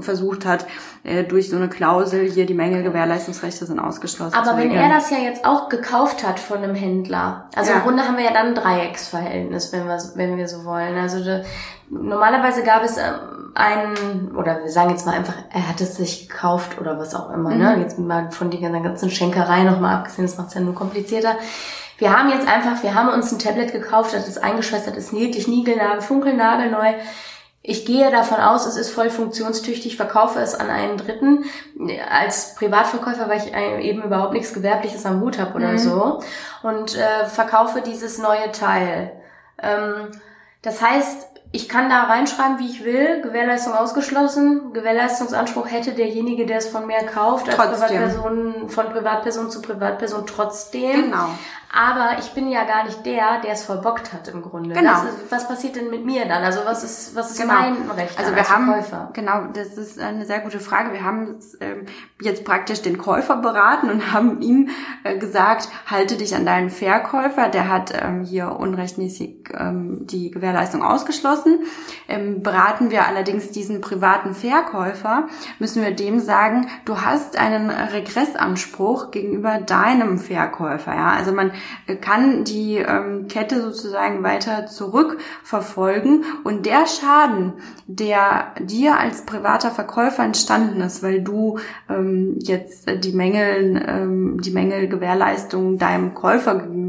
versucht 0.00 0.44
hat, 0.44 0.66
äh, 1.04 1.24
durch 1.24 1.48
so 1.48 1.56
eine 1.56 1.68
Klausel 1.68 2.28
hier 2.30 2.44
die 2.44 2.54
Mängelgewährleistungsrechte 2.54 3.64
sind 3.64 3.78
ausgeschlossen. 3.78 4.34
Aber 4.34 4.58
wenn 4.58 4.72
er 4.72 4.88
das 4.88 5.10
ja 5.10 5.18
jetzt 5.18 5.44
auch 5.46 5.68
gekauft 5.68 6.26
hat 6.26 6.38
von 6.38 6.58
einem 6.58 6.74
Händler, 6.74 7.48
also 7.54 7.70
ja. 7.70 7.78
im 7.78 7.82
Grunde 7.84 8.06
haben 8.06 8.16
wir 8.16 8.24
ja 8.24 8.32
dann 8.32 8.48
ein 8.48 8.54
Dreiecksverhältnis, 8.54 9.72
wenn 9.72 9.86
wir, 9.86 9.98
wenn 10.16 10.36
wir 10.36 10.48
so 10.48 10.64
wollen. 10.64 10.98
Also 10.98 11.22
de, 11.22 11.44
normalerweise 11.88 12.64
gab 12.64 12.84
es 12.84 12.98
ähm, 12.98 13.52
einen, 13.54 14.36
oder 14.36 14.60
wir 14.62 14.70
sagen 14.70 14.90
jetzt 14.90 15.06
mal 15.06 15.14
einfach, 15.14 15.34
er 15.52 15.68
hat 15.68 15.80
es 15.80 15.96
sich 15.96 16.28
gekauft 16.28 16.80
oder 16.80 16.98
was 16.98 17.14
auch 17.14 17.30
immer, 17.30 17.50
ne? 17.50 17.56
mhm. 17.56 17.78
ne? 17.78 17.80
Jetzt 17.80 17.98
mal 17.98 18.30
von 18.32 18.50
der 18.50 18.70
ganzen 18.70 19.10
Schenkerei 19.10 19.62
nochmal 19.62 19.96
abgesehen, 19.96 20.26
das 20.26 20.36
macht 20.36 20.48
es 20.48 20.54
ja 20.54 20.60
nur 20.60 20.74
komplizierter. 20.74 21.36
Wir 21.98 22.18
haben 22.18 22.30
jetzt 22.30 22.48
einfach, 22.48 22.82
wir 22.82 22.94
haben 22.94 23.10
uns 23.10 23.30
ein 23.30 23.38
Tablet 23.38 23.70
gekauft, 23.70 24.12
das 24.12 24.26
ist 24.26 24.42
eingeschwestert, 24.42 24.96
ist 24.96 25.12
niedlich, 25.12 25.46
niegelnagel, 25.46 26.00
funkelnagelneu 26.00 26.94
ich 27.64 27.86
gehe 27.86 28.10
davon 28.10 28.38
aus, 28.38 28.66
es 28.66 28.76
ist 28.76 28.90
voll 28.90 29.08
funktionstüchtig, 29.08 29.96
verkaufe 29.96 30.40
es 30.40 30.54
an 30.56 30.68
einen 30.68 30.96
Dritten. 30.96 31.44
Als 32.10 32.56
Privatverkäufer, 32.56 33.28
weil 33.28 33.38
ich 33.38 33.54
eben 33.54 34.02
überhaupt 34.02 34.32
nichts 34.32 34.52
Gewerbliches 34.52 35.06
am 35.06 35.20
Hut 35.20 35.38
habe 35.38 35.54
oder 35.54 35.72
mhm. 35.72 35.78
so. 35.78 36.20
Und 36.64 36.96
äh, 36.96 37.26
verkaufe 37.26 37.80
dieses 37.80 38.18
neue 38.18 38.50
Teil. 38.50 39.12
Ähm, 39.62 40.08
das 40.62 40.82
heißt, 40.82 41.28
ich 41.54 41.68
kann 41.68 41.88
da 41.88 42.04
reinschreiben, 42.04 42.58
wie 42.58 42.68
ich 42.68 42.82
will, 42.82 43.20
Gewährleistung 43.20 43.74
ausgeschlossen. 43.74 44.72
Gewährleistungsanspruch 44.72 45.70
hätte 45.70 45.92
derjenige, 45.92 46.46
der 46.46 46.58
es 46.58 46.68
von 46.68 46.86
mir 46.86 47.04
kauft, 47.04 47.46
als 47.48 47.56
Trotzdem. 47.56 47.98
Privatperson, 47.98 48.68
von 48.70 48.86
Privatperson 48.86 49.50
zu 49.50 49.62
Privatperson 49.62 50.26
trotzdem. 50.26 51.10
Genau. 51.10 51.28
Aber 51.74 52.18
ich 52.18 52.32
bin 52.32 52.48
ja 52.50 52.64
gar 52.64 52.84
nicht 52.84 53.06
der, 53.06 53.40
der 53.42 53.52
es 53.52 53.64
verbockt 53.64 54.12
hat 54.12 54.28
im 54.28 54.42
Grunde. 54.42 54.74
Genau. 54.74 54.92
Ist, 55.04 55.30
was 55.30 55.48
passiert 55.48 55.74
denn 55.76 55.88
mit 55.88 56.04
mir 56.04 56.26
dann? 56.26 56.42
Also 56.44 56.60
was 56.66 56.84
ist, 56.84 57.16
was 57.16 57.30
ist 57.30 57.40
Genau. 57.40 57.54
mein 57.54 57.90
Recht 57.96 58.18
Also 58.18 58.30
wir 58.32 58.38
als 58.40 58.50
haben, 58.50 58.66
Verkäufer? 58.66 59.08
genau, 59.14 59.44
das 59.54 59.78
ist 59.78 59.98
eine 59.98 60.26
sehr 60.26 60.40
gute 60.40 60.60
Frage. 60.60 60.92
Wir 60.92 61.02
haben 61.02 61.36
ähm, 61.60 61.86
jetzt 62.20 62.44
praktisch 62.44 62.82
den 62.82 62.98
Käufer 62.98 63.36
beraten 63.36 63.88
und 63.90 64.12
haben 64.12 64.42
ihm 64.42 64.68
äh, 65.04 65.16
gesagt, 65.16 65.68
halte 65.86 66.16
dich 66.16 66.34
an 66.36 66.44
deinen 66.44 66.68
Verkäufer. 66.68 67.48
Der 67.48 67.68
hat 67.68 67.92
ähm, 67.98 68.22
hier 68.24 68.54
unrechtmäßig 68.58 69.48
ähm, 69.58 70.06
die 70.06 70.30
Gewährleistung 70.30 70.82
ausgeschlossen. 70.82 71.60
Beraten 72.42 72.90
wir 72.90 73.06
allerdings 73.06 73.50
diesen 73.52 73.80
privaten 73.80 74.34
Verkäufer, 74.34 75.28
müssen 75.58 75.82
wir 75.82 75.92
dem 75.92 76.20
sagen, 76.20 76.68
du 76.84 77.00
hast 77.00 77.38
einen 77.38 77.70
Regressanspruch 77.70 79.10
gegenüber 79.10 79.58
deinem 79.58 80.18
Verkäufer. 80.18 80.94
Ja, 80.94 81.12
also 81.12 81.32
man 81.32 81.52
kann 82.00 82.44
die 82.44 82.76
ähm, 82.76 83.28
Kette 83.28 83.60
sozusagen 83.62 84.22
weiter 84.22 84.66
zurückverfolgen. 84.66 86.24
Und 86.44 86.66
der 86.66 86.86
Schaden, 86.86 87.54
der 87.86 88.54
dir 88.60 88.98
als 88.98 89.24
privater 89.24 89.70
Verkäufer 89.70 90.24
entstanden 90.24 90.80
ist, 90.80 91.02
weil 91.02 91.22
du 91.22 91.58
ähm, 91.88 92.38
jetzt 92.40 92.88
äh, 92.88 92.98
die 92.98 93.12
Mängel, 93.12 93.82
ähm, 93.86 94.40
die 94.40 94.50
Mängelgewährleistung 94.50 95.78
deinem 95.78 96.14
Käufer 96.14 96.56
gegenüber 96.56 96.81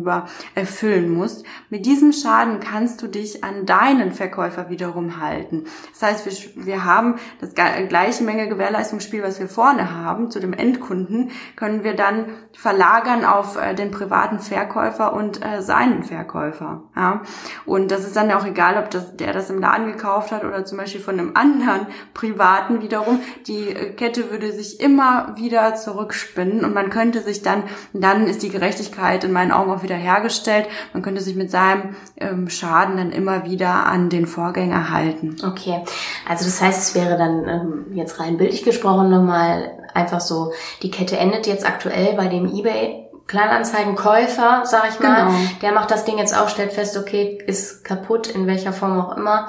erfüllen 0.55 1.09
musst, 1.13 1.45
mit 1.69 1.85
diesem 1.85 2.13
Schaden 2.13 2.59
kannst 2.59 3.01
du 3.01 3.07
dich 3.07 3.43
an 3.43 3.65
deinen 3.65 4.11
Verkäufer 4.11 4.69
wiederum 4.69 5.19
halten. 5.19 5.65
Das 5.91 6.01
heißt, 6.09 6.55
wir, 6.55 6.65
wir 6.65 6.85
haben 6.85 7.15
das 7.39 7.53
gleiche 7.53 8.23
Mängelgewährleistungsspiel, 8.23 9.23
was 9.23 9.39
wir 9.39 9.47
vorne 9.47 9.93
haben, 9.93 10.31
zu 10.31 10.39
dem 10.39 10.53
Endkunden, 10.53 11.31
können 11.55 11.83
wir 11.83 11.95
dann 11.95 12.25
verlagern 12.53 13.25
auf 13.25 13.55
äh, 13.55 13.73
den 13.73 13.91
privaten 13.91 14.39
Verkäufer 14.39 15.13
und 15.13 15.43
äh, 15.43 15.61
seinen 15.61 16.03
Verkäufer. 16.03 16.83
Ja? 16.95 17.21
Und 17.65 17.91
das 17.91 18.05
ist 18.05 18.15
dann 18.15 18.31
auch 18.31 18.45
egal, 18.45 18.77
ob 18.77 18.89
das, 18.91 19.15
der 19.15 19.33
das 19.33 19.49
im 19.49 19.59
Laden 19.59 19.87
gekauft 19.87 20.31
hat 20.31 20.43
oder 20.43 20.65
zum 20.65 20.77
Beispiel 20.77 21.01
von 21.01 21.19
einem 21.19 21.31
anderen 21.35 21.87
Privaten 22.13 22.81
wiederum. 22.81 23.19
Die 23.47 23.69
äh, 23.69 23.93
Kette 23.93 24.31
würde 24.31 24.51
sich 24.51 24.79
immer 24.79 25.35
wieder 25.35 25.75
zurückspinnen 25.75 26.63
und 26.63 26.73
man 26.73 26.89
könnte 26.89 27.21
sich 27.21 27.41
dann, 27.41 27.63
dann 27.93 28.27
ist 28.27 28.43
die 28.43 28.49
Gerechtigkeit 28.49 29.23
in 29.23 29.31
meinen 29.31 29.51
Augen 29.51 29.71
auch 29.71 29.83
wieder 29.83 29.92
hergestellt. 29.95 30.67
Man 30.93 31.01
könnte 31.01 31.21
sich 31.21 31.35
mit 31.35 31.51
seinem 31.51 31.95
ähm, 32.17 32.49
Schaden 32.49 32.97
dann 32.97 33.11
immer 33.11 33.45
wieder 33.45 33.85
an 33.85 34.09
den 34.09 34.25
Vorgänger 34.27 34.89
halten. 34.89 35.35
Okay, 35.45 35.83
also 36.27 36.45
das 36.45 36.61
heißt, 36.61 36.81
es 36.81 36.95
wäre 36.95 37.17
dann 37.17 37.47
ähm, 37.47 37.85
jetzt 37.93 38.19
rein 38.19 38.37
bildlich 38.37 38.63
gesprochen 38.63 39.09
nochmal 39.09 39.71
einfach 39.93 40.21
so, 40.21 40.53
die 40.81 40.91
Kette 40.91 41.17
endet 41.17 41.47
jetzt 41.47 41.65
aktuell 41.65 42.13
bei 42.15 42.27
dem 42.27 42.45
eBay 42.47 42.99
Kleinanzeigenkäufer, 43.27 44.63
sag 44.65 44.89
ich 44.89 44.99
mal, 44.99 45.27
Genau. 45.27 45.37
der 45.61 45.71
macht 45.71 45.91
das 45.91 46.05
Ding 46.05 46.17
jetzt 46.17 46.37
auf, 46.37 46.49
stellt 46.49 46.73
fest, 46.73 46.97
okay, 46.97 47.41
ist 47.47 47.83
kaputt, 47.85 48.27
in 48.27 48.47
welcher 48.47 48.73
Form 48.73 48.99
auch 48.99 49.15
immer, 49.17 49.47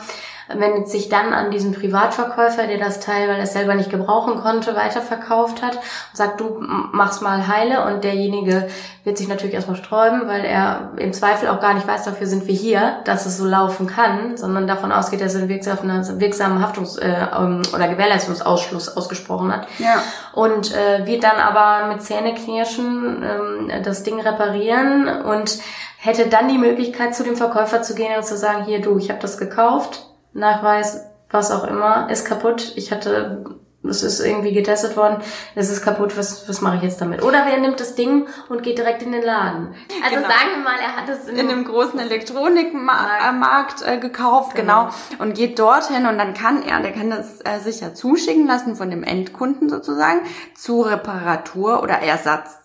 wendet 0.59 0.88
sich 0.88 1.09
dann 1.09 1.33
an 1.33 1.51
diesen 1.51 1.73
Privatverkäufer, 1.73 2.67
der 2.67 2.79
das 2.79 3.01
Teil, 3.01 3.29
weil 3.29 3.37
er 3.37 3.45
es 3.45 3.53
selber 3.53 3.75
nicht 3.75 3.90
gebrauchen 3.90 4.40
konnte, 4.40 4.75
weiterverkauft 4.75 5.62
hat 5.62 5.77
und 5.77 6.17
sagt, 6.17 6.40
du 6.40 6.57
mach's 6.61 7.21
mal 7.21 7.47
heile. 7.47 7.85
Und 7.87 8.05
derjenige 8.05 8.69
wird 9.05 9.19
sich 9.19 9.29
natürlich 9.29 9.55
erstmal 9.55 9.77
sträuben, 9.77 10.29
weil 10.29 10.45
er 10.45 10.93
im 10.97 11.12
Zweifel 11.12 11.49
auch 11.49 11.61
gar 11.61 11.75
nicht 11.75 11.87
weiß, 11.87 12.05
dafür 12.05 12.27
sind 12.27 12.47
wir 12.47 12.55
hier, 12.55 12.99
dass 13.05 13.27
es 13.27 13.37
so 13.37 13.45
laufen 13.45 13.87
kann, 13.87 14.37
sondern 14.37 14.67
davon 14.67 14.93
ausgeht, 14.93 15.21
dass 15.21 15.35
er 15.35 15.40
einen 15.40 15.49
wirksamen, 15.49 16.21
wirksamen 16.21 16.64
Haftungs- 16.64 16.99
äh, 16.99 17.29
ähm, 17.37 17.62
oder 17.75 17.88
Gewährleistungsausschluss 17.88 18.97
ausgesprochen 18.97 19.53
hat. 19.53 19.67
Ja. 19.79 20.03
und 20.33 20.75
äh, 20.75 21.07
wird 21.07 21.25
dann 21.25 21.37
aber 21.37 21.88
mit 21.88 22.03
Zähneknirschen 22.03 23.23
ähm, 23.23 23.83
das 23.83 24.03
Ding 24.03 24.21
reparieren 24.21 25.23
und 25.23 25.59
hätte 25.99 26.27
dann 26.27 26.49
die 26.49 26.59
Möglichkeit, 26.59 27.14
zu 27.14 27.25
dem 27.25 27.37
Verkäufer 27.37 27.83
zu 27.83 27.95
gehen 27.95 28.17
und 28.17 28.25
zu 28.25 28.37
sagen, 28.37 28.64
hier 28.64 28.81
du, 28.81 28.99
ich 28.99 29.11
habe 29.11 29.21
das 29.21 29.38
gekauft, 29.38 30.07
Nachweis, 30.35 31.05
was 31.31 31.51
auch 31.51 31.64
immer, 31.64 32.09
ist 32.11 32.25
kaputt, 32.27 32.73
ich 32.77 32.92
hatte 32.92 33.44
es 33.88 34.03
ist 34.03 34.20
irgendwie 34.20 34.53
getestet 34.53 34.97
worden, 34.97 35.23
es 35.55 35.70
ist 35.70 35.83
kaputt, 35.83 36.16
was, 36.16 36.49
was 36.49 36.61
mache 36.61 36.77
ich 36.77 36.83
jetzt 36.83 37.01
damit? 37.01 37.23
Oder 37.23 37.44
wer 37.47 37.59
nimmt 37.59 37.81
das 37.81 37.94
Ding 37.94 38.27
und 38.49 38.62
geht 38.62 38.79
direkt 38.79 39.03
in 39.03 39.12
den 39.12 39.23
Laden? 39.23 39.75
Also 40.03 40.16
Genau. 40.16 40.29
sagen 40.29 40.51
wir 40.57 40.64
mal, 40.64 40.79
er 40.81 40.97
hat 40.97 41.09
es 41.09 41.29
in 41.29 41.38
einem 41.38 41.64
großen 41.64 41.99
Elektronikmarkt 41.99 43.83
äh, 43.87 43.99
gekauft, 43.99 44.55
genau. 44.55 44.88
und 45.18 45.35
geht 45.35 45.59
dorthin 45.59 46.07
und 46.07 46.18
dann 46.18 46.35
kann 46.35 46.62
er, 46.62 46.81
der 46.81 46.92
kann 46.92 47.11
das 47.11 47.40
äh, 47.44 47.59
sicher 47.61 47.94
zuschicken 47.94 48.47
lassen 48.47 48.77
von 48.77 48.90
dem 48.90 49.03
Endkunden 49.03 49.68
sozusagen 49.68 50.20
zu 50.55 50.81
Reparatur 50.83 51.83
oder 51.83 52.01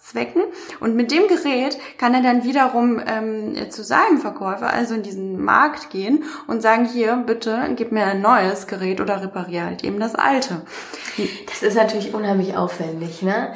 Ersatzzwecken 0.09 0.43
und 0.79 0.95
mit 0.95 1.11
dem 1.11 1.27
Gerät 1.27 1.77
kann 1.97 2.13
er 2.13 2.21
dann 2.21 2.43
wiederum 2.43 3.01
ähm, 3.05 3.69
zu 3.69 3.83
seinem 3.83 4.19
Verkäufer, 4.19 4.71
also 4.71 4.95
in 4.95 5.03
diesen 5.03 5.41
Markt 5.43 5.89
gehen 5.89 6.23
und 6.47 6.61
sagen, 6.61 6.85
hier, 6.85 7.23
bitte, 7.25 7.59
gib 7.75 7.91
mir 7.91 8.05
ein 8.05 8.21
neues 8.21 8.67
Gerät 8.67 9.01
oder 9.01 9.21
repariere 9.21 9.65
halt 9.65 9.83
eben 9.83 9.99
das 9.99 10.15
alte. 10.15 10.61
Das 11.47 11.63
ist 11.63 11.75
natürlich 11.75 12.13
unheimlich 12.13 12.55
aufwendig, 12.55 13.21
ne? 13.21 13.53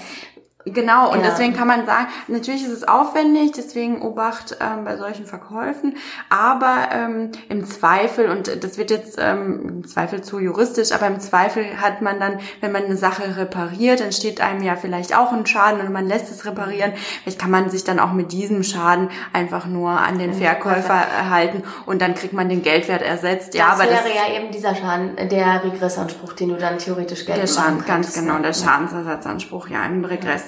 Genau, 0.65 1.11
und 1.11 1.19
Ja. 1.19 1.29
deswegen 1.29 1.53
kann 1.53 1.67
man 1.67 1.85
sagen, 1.85 2.07
natürlich 2.27 2.63
ist 2.63 2.71
es 2.71 2.87
aufwendig, 2.87 3.51
deswegen 3.51 4.01
Obacht 4.01 4.57
ähm, 4.61 4.85
bei 4.85 4.95
solchen 4.95 5.25
Verkäufen, 5.25 5.97
aber 6.29 6.89
ähm, 6.93 7.31
im 7.49 7.65
Zweifel, 7.65 8.29
und 8.29 8.63
das 8.63 8.77
wird 8.77 8.89
jetzt 8.89 9.17
ähm, 9.21 9.61
im 9.67 9.87
Zweifel 9.87 10.21
zu 10.21 10.39
juristisch, 10.39 10.93
aber 10.93 11.07
im 11.07 11.19
Zweifel 11.19 11.81
hat 11.81 12.01
man 12.01 12.19
dann, 12.19 12.39
wenn 12.61 12.71
man 12.71 12.85
eine 12.85 12.95
Sache 12.95 13.35
repariert, 13.35 13.99
entsteht 13.99 14.39
einem 14.39 14.63
ja 14.63 14.77
vielleicht 14.77 15.15
auch 15.17 15.33
ein 15.33 15.45
Schaden 15.45 15.81
und 15.81 15.91
man 15.91 16.07
lässt 16.07 16.31
es 16.31 16.45
reparieren. 16.45 16.93
Vielleicht 17.23 17.39
kann 17.39 17.51
man 17.51 17.69
sich 17.69 17.83
dann 17.83 17.99
auch 17.99 18.13
mit 18.13 18.31
diesem 18.31 18.63
Schaden 18.63 19.09
einfach 19.33 19.65
nur 19.65 19.91
an 19.91 20.17
den 20.17 20.33
Verkäufer 20.33 20.93
erhalten 20.93 21.63
und 21.85 22.01
dann 22.01 22.15
kriegt 22.15 22.33
man 22.33 22.47
den 22.47 22.61
Geldwert 22.61 23.01
ersetzt. 23.01 23.53
ja, 23.53 23.65
das 23.71 23.81
aber 23.81 23.89
wäre 23.89 24.01
das 24.03 24.13
ja 24.13 24.33
eben 24.39 24.51
dieser 24.51 24.75
Schaden, 24.75 25.15
der 25.29 25.61
Regressanspruch, 25.63 26.33
den 26.33 26.49
du 26.49 26.55
dann 26.55 26.77
theoretisch 26.77 27.25
der 27.25 27.35
geltend 27.35 27.55
Schaden, 27.57 27.75
machen 27.77 27.87
ganz 27.87 28.13
genau, 28.13 28.35
ne? 28.35 28.43
der 28.43 28.53
Schadensersatzanspruch, 28.53 29.67
ja, 29.67 29.85
im 29.85 30.05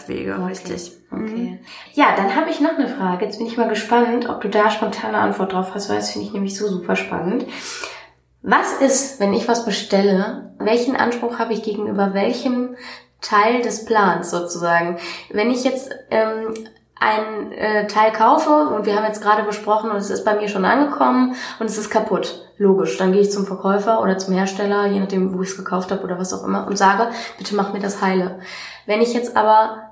Regresswege, 0.07 0.33
Okay. 0.35 0.47
richtig. 0.47 0.91
Okay. 1.11 1.59
Ja, 1.93 2.07
dann 2.15 2.35
habe 2.35 2.49
ich 2.49 2.59
noch 2.59 2.77
eine 2.77 2.87
Frage. 2.87 3.25
Jetzt 3.25 3.37
bin 3.37 3.47
ich 3.47 3.57
mal 3.57 3.69
gespannt, 3.69 4.27
ob 4.29 4.41
du 4.41 4.49
da 4.49 4.69
spontane 4.69 5.17
Antwort 5.17 5.53
drauf 5.53 5.71
hast, 5.73 5.89
weil 5.89 5.97
das 5.97 6.11
finde 6.11 6.27
ich 6.27 6.33
nämlich 6.33 6.57
so 6.57 6.67
super 6.67 6.95
spannend. 6.95 7.45
Was 8.41 8.73
ist, 8.73 9.19
wenn 9.19 9.33
ich 9.33 9.47
was 9.47 9.65
bestelle? 9.65 10.53
Welchen 10.59 10.95
Anspruch 10.95 11.39
habe 11.39 11.53
ich 11.53 11.63
gegenüber 11.63 12.13
welchem 12.13 12.75
Teil 13.21 13.61
des 13.61 13.85
Plans 13.85 14.29
sozusagen? 14.29 14.97
Wenn 15.31 15.49
ich 15.49 15.63
jetzt 15.63 15.89
ähm, 16.11 16.53
ein 16.99 17.51
äh, 17.51 17.87
Teil 17.87 18.11
kaufe 18.11 18.49
und 18.69 18.85
wir 18.85 18.95
haben 18.95 19.05
jetzt 19.05 19.21
gerade 19.21 19.43
besprochen 19.43 19.89
und 19.89 19.97
es 19.97 20.09
ist 20.09 20.23
bei 20.25 20.35
mir 20.35 20.47
schon 20.47 20.65
angekommen 20.65 21.35
und 21.59 21.65
es 21.65 21.77
ist 21.77 21.89
kaputt. 21.89 22.41
Logisch, 22.57 22.97
dann 22.97 23.11
gehe 23.11 23.21
ich 23.21 23.31
zum 23.31 23.45
Verkäufer 23.45 24.01
oder 24.01 24.17
zum 24.17 24.33
Hersteller, 24.33 24.85
je 24.87 24.99
nachdem, 24.99 25.37
wo 25.37 25.41
ich 25.41 25.49
es 25.49 25.57
gekauft 25.57 25.91
habe 25.91 26.03
oder 26.03 26.17
was 26.19 26.33
auch 26.33 26.45
immer 26.45 26.67
und 26.67 26.77
sage, 26.77 27.09
bitte 27.37 27.55
mach 27.55 27.73
mir 27.73 27.79
das 27.81 28.01
heile. 28.01 28.39
Wenn 28.85 29.01
ich 29.01 29.13
jetzt 29.13 29.35
aber 29.35 29.84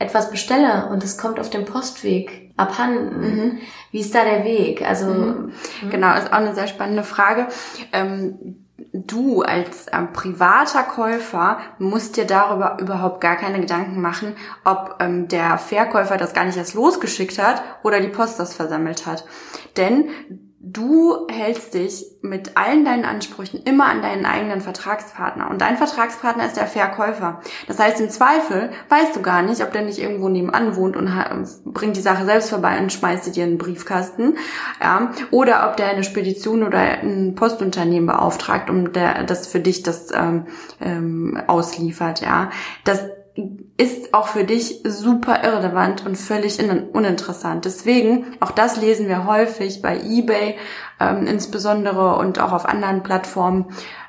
etwas 0.00 0.30
bestelle 0.30 0.88
und 0.90 1.04
es 1.04 1.16
kommt 1.18 1.38
auf 1.38 1.50
dem 1.50 1.64
Postweg 1.66 2.52
abhanden, 2.56 3.60
wie 3.92 4.00
ist 4.00 4.14
da 4.14 4.24
der 4.24 4.44
Weg? 4.44 4.82
Also 4.86 5.06
Genau, 5.90 6.14
ist 6.16 6.32
auch 6.32 6.38
eine 6.38 6.54
sehr 6.54 6.66
spannende 6.66 7.04
Frage. 7.04 7.46
Ähm, 7.92 8.66
du 8.92 9.42
als 9.42 9.86
ähm, 9.92 10.12
privater 10.12 10.82
Käufer 10.82 11.58
musst 11.78 12.16
dir 12.16 12.24
darüber 12.26 12.78
überhaupt 12.80 13.20
gar 13.20 13.36
keine 13.36 13.60
Gedanken 13.60 14.00
machen, 14.00 14.34
ob 14.64 14.96
ähm, 15.00 15.28
der 15.28 15.58
Verkäufer 15.58 16.16
das 16.16 16.32
gar 16.32 16.44
nicht 16.44 16.56
erst 16.56 16.74
losgeschickt 16.74 17.38
hat 17.38 17.62
oder 17.82 18.00
die 18.00 18.08
Post 18.08 18.40
das 18.40 18.54
versammelt 18.54 19.06
hat. 19.06 19.24
Denn 19.76 20.08
du 20.62 21.26
hältst 21.30 21.72
dich 21.72 22.04
mit 22.20 22.58
allen 22.58 22.84
deinen 22.84 23.06
Ansprüchen 23.06 23.62
immer 23.62 23.86
an 23.86 24.02
deinen 24.02 24.26
eigenen 24.26 24.60
Vertragspartner. 24.60 25.48
Und 25.48 25.62
dein 25.62 25.78
Vertragspartner 25.78 26.44
ist 26.44 26.58
der 26.58 26.66
Verkäufer. 26.66 27.40
Das 27.66 27.78
heißt, 27.78 27.98
im 27.98 28.10
Zweifel 28.10 28.70
weißt 28.90 29.16
du 29.16 29.22
gar 29.22 29.40
nicht, 29.40 29.62
ob 29.62 29.72
der 29.72 29.82
nicht 29.82 29.98
irgendwo 29.98 30.28
nebenan 30.28 30.76
wohnt 30.76 30.96
und 30.96 31.10
bringt 31.64 31.96
die 31.96 32.02
Sache 32.02 32.26
selbst 32.26 32.50
vorbei 32.50 32.78
und 32.78 32.92
schmeißt 32.92 33.24
sie 33.24 33.32
dir 33.32 33.44
in 33.44 33.52
den 33.52 33.58
Briefkasten. 33.58 34.36
Ja, 34.82 35.12
oder 35.30 35.66
ob 35.66 35.78
der 35.78 35.88
eine 35.88 36.04
Spedition 36.04 36.62
oder 36.62 36.78
ein 36.78 37.34
Postunternehmen 37.34 38.06
beauftragt, 38.06 38.68
um 38.68 38.92
der, 38.92 39.24
das 39.24 39.46
für 39.46 39.60
dich 39.60 39.82
das 39.82 40.12
ähm, 40.12 40.46
ähm, 40.78 41.42
ausliefert. 41.46 42.20
Ja, 42.20 42.50
das 42.84 43.00
ist 43.76 44.12
auch 44.12 44.28
für 44.28 44.44
dich 44.44 44.80
super 44.84 45.42
irrelevant 45.42 46.04
und 46.04 46.16
völlig 46.16 46.58
in- 46.58 46.88
uninteressant. 46.90 47.64
Deswegen, 47.64 48.26
auch 48.40 48.50
das 48.50 48.76
lesen 48.80 49.08
wir 49.08 49.26
häufig 49.26 49.80
bei 49.82 49.98
eBay 50.00 50.56
ähm, 50.98 51.26
insbesondere 51.26 52.16
und 52.16 52.38
auch 52.40 52.52
auf 52.52 52.66
anderen 52.66 53.02
Plattformen, 53.02 53.66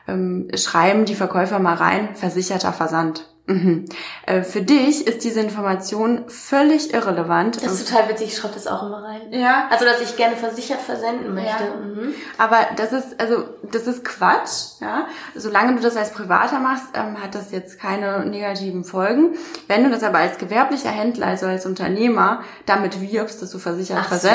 ähm, 0.07 0.47
schreiben 0.55 1.05
die 1.05 1.15
Verkäufer 1.15 1.59
mal 1.59 1.75
rein, 1.75 2.15
versicherter 2.15 2.73
Versand. 2.73 3.30
Mhm. 3.47 3.85
Äh, 4.25 4.43
für 4.43 4.61
dich 4.61 5.07
ist 5.07 5.23
diese 5.23 5.39
Information 5.39 6.25
völlig 6.27 6.93
irrelevant. 6.93 7.63
Das 7.63 7.73
ist 7.73 7.89
total 7.89 8.09
witzig, 8.09 8.27
ich 8.27 8.37
schreibe 8.37 8.53
das 8.53 8.67
auch 8.67 8.83
immer 8.83 9.03
rein. 9.03 9.21
Ja. 9.31 9.67
Also, 9.71 9.85
dass 9.85 9.99
ich 10.01 10.15
gerne 10.15 10.35
versichert 10.35 10.79
versenden 10.79 11.33
möchte. 11.33 11.63
Ja. 11.63 11.75
Mhm. 11.75 12.13
Aber 12.37 12.57
das 12.75 12.93
ist, 12.93 13.19
also, 13.19 13.45
das 13.71 13.87
ist 13.87 14.05
Quatsch, 14.05 14.79
ja. 14.79 15.07
Solange 15.35 15.75
du 15.75 15.81
das 15.81 15.97
als 15.97 16.11
Privater 16.11 16.59
machst, 16.59 16.85
ähm, 16.93 17.21
hat 17.21 17.35
das 17.35 17.51
jetzt 17.51 17.79
keine 17.79 18.25
negativen 18.25 18.83
Folgen. 18.83 19.35
Wenn 19.67 19.83
du 19.83 19.89
das 19.89 20.03
aber 20.03 20.19
als 20.19 20.37
gewerblicher 20.37 20.91
Händler, 20.91 21.27
also 21.27 21.47
als 21.47 21.65
Unternehmer, 21.65 22.43
damit 22.65 23.01
wirbst, 23.01 23.41
dass 23.41 23.51
du 23.51 23.59
versichert 23.59 23.99
Ach 24.01 24.13
so. 24.13 24.27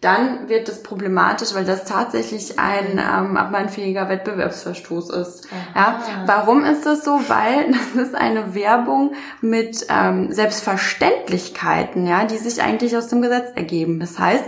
Dann 0.00 0.48
wird 0.48 0.68
das 0.68 0.84
problematisch, 0.84 1.54
weil 1.54 1.64
das 1.64 1.84
tatsächlich 1.84 2.58
ein 2.58 2.98
ähm, 2.98 3.36
abmahnfähiger 3.36 4.08
Wettbewerbsverstoß 4.08 5.10
ist. 5.10 5.48
Ja, 5.74 6.00
warum 6.24 6.64
ist 6.64 6.86
das 6.86 7.04
so? 7.04 7.20
Weil 7.26 7.72
das 7.94 8.08
ist 8.08 8.14
eine 8.14 8.54
Werbung 8.54 9.14
mit 9.40 9.86
ähm, 9.88 10.32
Selbstverständlichkeiten, 10.32 12.06
ja, 12.06 12.24
die 12.26 12.38
sich 12.38 12.62
eigentlich 12.62 12.96
aus 12.96 13.08
dem 13.08 13.22
Gesetz 13.22 13.50
ergeben. 13.56 13.98
Das 13.98 14.18
heißt, 14.20 14.44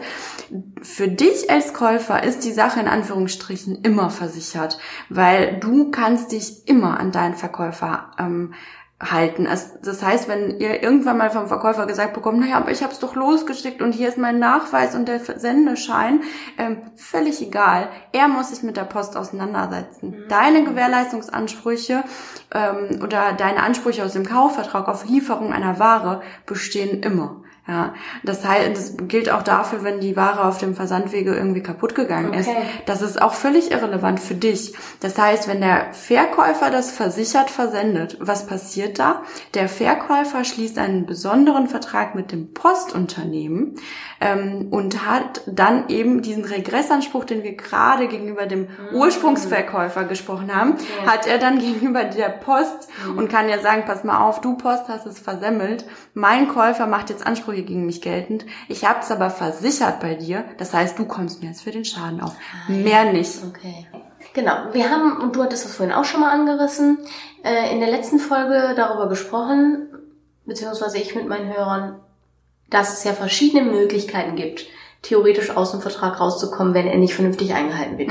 für 0.83 1.09
dich 1.09 1.51
als 1.51 1.75
Käufer 1.75 2.23
ist 2.23 2.45
die 2.45 2.53
Sache 2.53 2.81
in 2.81 2.89
Anführungsstrichen 2.89 3.83
immer 3.83 4.11
versichert, 4.11 4.79
weil 5.09 5.59
du 5.59 5.91
kannst 5.91 6.31
dich 6.33 6.69
immer 6.69 6.99
an 6.99 7.11
deinen 7.11 7.35
Verkäufer 7.35 8.13
ähm, 8.19 8.55
halten. 9.01 9.47
Es, 9.47 9.81
das 9.81 10.03
heißt, 10.03 10.29
wenn 10.29 10.61
ihr 10.61 10.83
irgendwann 10.83 11.17
mal 11.17 11.31
vom 11.31 11.47
Verkäufer 11.47 11.87
gesagt 11.87 12.13
bekommt, 12.13 12.39
naja, 12.39 12.59
aber 12.59 12.71
ich 12.71 12.83
habe 12.83 12.93
es 12.93 12.99
doch 12.99 13.15
losgeschickt 13.15 13.81
und 13.81 13.93
hier 13.93 14.09
ist 14.09 14.19
mein 14.19 14.39
Nachweis 14.39 14.95
und 14.95 15.09
der 15.09 15.21
Sendeschein, 15.21 16.21
ähm, 16.59 16.83
völlig 16.97 17.41
egal. 17.41 17.89
Er 18.13 18.29
muss 18.29 18.51
sich 18.51 18.63
mit 18.63 18.77
der 18.77 18.85
Post 18.85 19.17
auseinandersetzen. 19.17 20.25
Deine 20.29 20.65
Gewährleistungsansprüche 20.65 22.05
ähm, 22.53 23.03
oder 23.03 23.33
deine 23.33 23.63
Ansprüche 23.63 24.05
aus 24.05 24.13
dem 24.13 24.27
Kaufvertrag 24.27 24.87
auf 24.89 25.07
Lieferung 25.07 25.53
einer 25.53 25.79
Ware 25.79 26.21
bestehen 26.45 27.03
immer. 27.03 27.43
Ja, 27.69 27.95
das 28.23 28.45
heißt, 28.45 28.71
das 28.73 28.95
gilt 29.07 29.31
auch 29.31 29.43
dafür, 29.43 29.85
wenn 29.85 30.01
die 30.01 30.17
Ware 30.17 30.45
auf 30.45 30.59
dem 30.59 30.75
Versandwege 30.75 31.35
irgendwie 31.35 31.63
kaputt 31.63 31.95
gegangen 31.95 32.33
ist. 32.33 32.49
Okay. 32.49 32.63
Das 32.87 33.03
ist 33.03 33.21
auch 33.21 33.35
völlig 33.35 33.71
irrelevant 33.71 34.19
für 34.19 34.35
dich. 34.35 34.75
Das 35.01 35.19
heißt, 35.19 35.47
wenn 35.47 35.61
der 35.61 35.93
Verkäufer 35.93 36.71
das 36.71 36.91
versichert 36.91 37.51
versendet, 37.51 38.17
was 38.19 38.47
passiert 38.47 38.99
da? 38.99 39.23
Der 39.55 39.69
Verkäufer 39.69 40.43
schließt 40.43 40.79
einen 40.79 41.07
besonderen 41.07 41.69
Vertrag 41.69 42.15
mit 42.15 42.33
dem 42.33 42.55
Postunternehmen 42.55 43.77
ähm, 44.21 44.69
und 44.71 45.07
hat 45.07 45.43
dann 45.47 45.89
eben 45.89 46.23
diesen 46.23 46.45
Regressanspruch, 46.45 47.25
den 47.25 47.43
wir 47.43 47.57
gerade 47.57 48.09
gegenüber 48.09 48.47
dem 48.47 48.69
Ursprungsverkäufer 48.93 50.05
gesprochen 50.05 50.55
haben, 50.55 50.75
hat 51.07 51.27
er 51.27 51.39
dann 51.39 51.59
gegenüber 51.61 52.05
der 52.05 52.31
Post 52.31 52.89
und 53.17 53.29
kann 53.29 53.49
ja 53.49 53.59
sagen, 53.61 53.85
pass 53.87 54.03
mal 54.03 54.19
auf, 54.19 54.41
du 54.41 54.57
Post 54.57 54.89
hast 54.89 55.07
es 55.07 55.19
versemmelt, 55.19 55.85
mein 56.15 56.49
Käufer 56.49 56.87
macht 56.87 57.11
jetzt 57.11 57.27
Ansprüche 57.51 57.63
gegen 57.65 57.87
mich 57.87 58.01
geltend, 58.01 58.47
ich 58.69 58.85
habe 58.85 59.01
es 59.01 59.11
aber 59.11 59.31
versichert 59.31 60.01
bei 60.01 60.15
dir, 60.15 60.45
das 60.59 60.73
heißt, 60.73 60.99
du 60.99 61.05
kommst 61.05 61.43
mir 61.43 61.49
jetzt 61.49 61.63
für 61.63 61.71
den 61.71 61.85
Schaden 61.85 62.21
auf. 62.21 62.35
Mehr 62.69 63.13
nicht. 63.13 63.39
Okay. 63.49 63.87
Genau, 64.35 64.53
wir 64.73 64.91
haben, 64.91 65.21
und 65.21 65.35
du 65.35 65.43
hattest 65.43 65.65
das 65.65 65.75
vorhin 65.75 65.95
auch 65.95 66.05
schon 66.05 66.21
mal 66.21 66.31
angerissen, 66.31 66.99
äh, 67.43 67.73
in 67.73 67.81
der 67.81 67.91
letzten 67.91 68.19
Folge 68.19 68.75
darüber 68.77 69.09
gesprochen, 69.09 69.89
beziehungsweise 70.47 70.99
ich 70.99 71.15
mit 71.15 71.29
meinen 71.29 71.53
Hörern, 71.53 72.01
dass 72.69 72.93
es 72.93 73.05
ja 73.05 73.13
verschiedene 73.13 73.69
Möglichkeiten 73.69 74.37
gibt, 74.37 74.67
theoretisch 75.03 75.51
aus 75.57 75.73
dem 75.73 75.81
Vertrag 75.81 76.21
rauszukommen, 76.21 76.75
wenn 76.75 76.87
er 76.87 76.99
nicht 76.99 77.15
vernünftig 77.15 77.55
eingehalten 77.55 77.99
wird. 77.99 78.11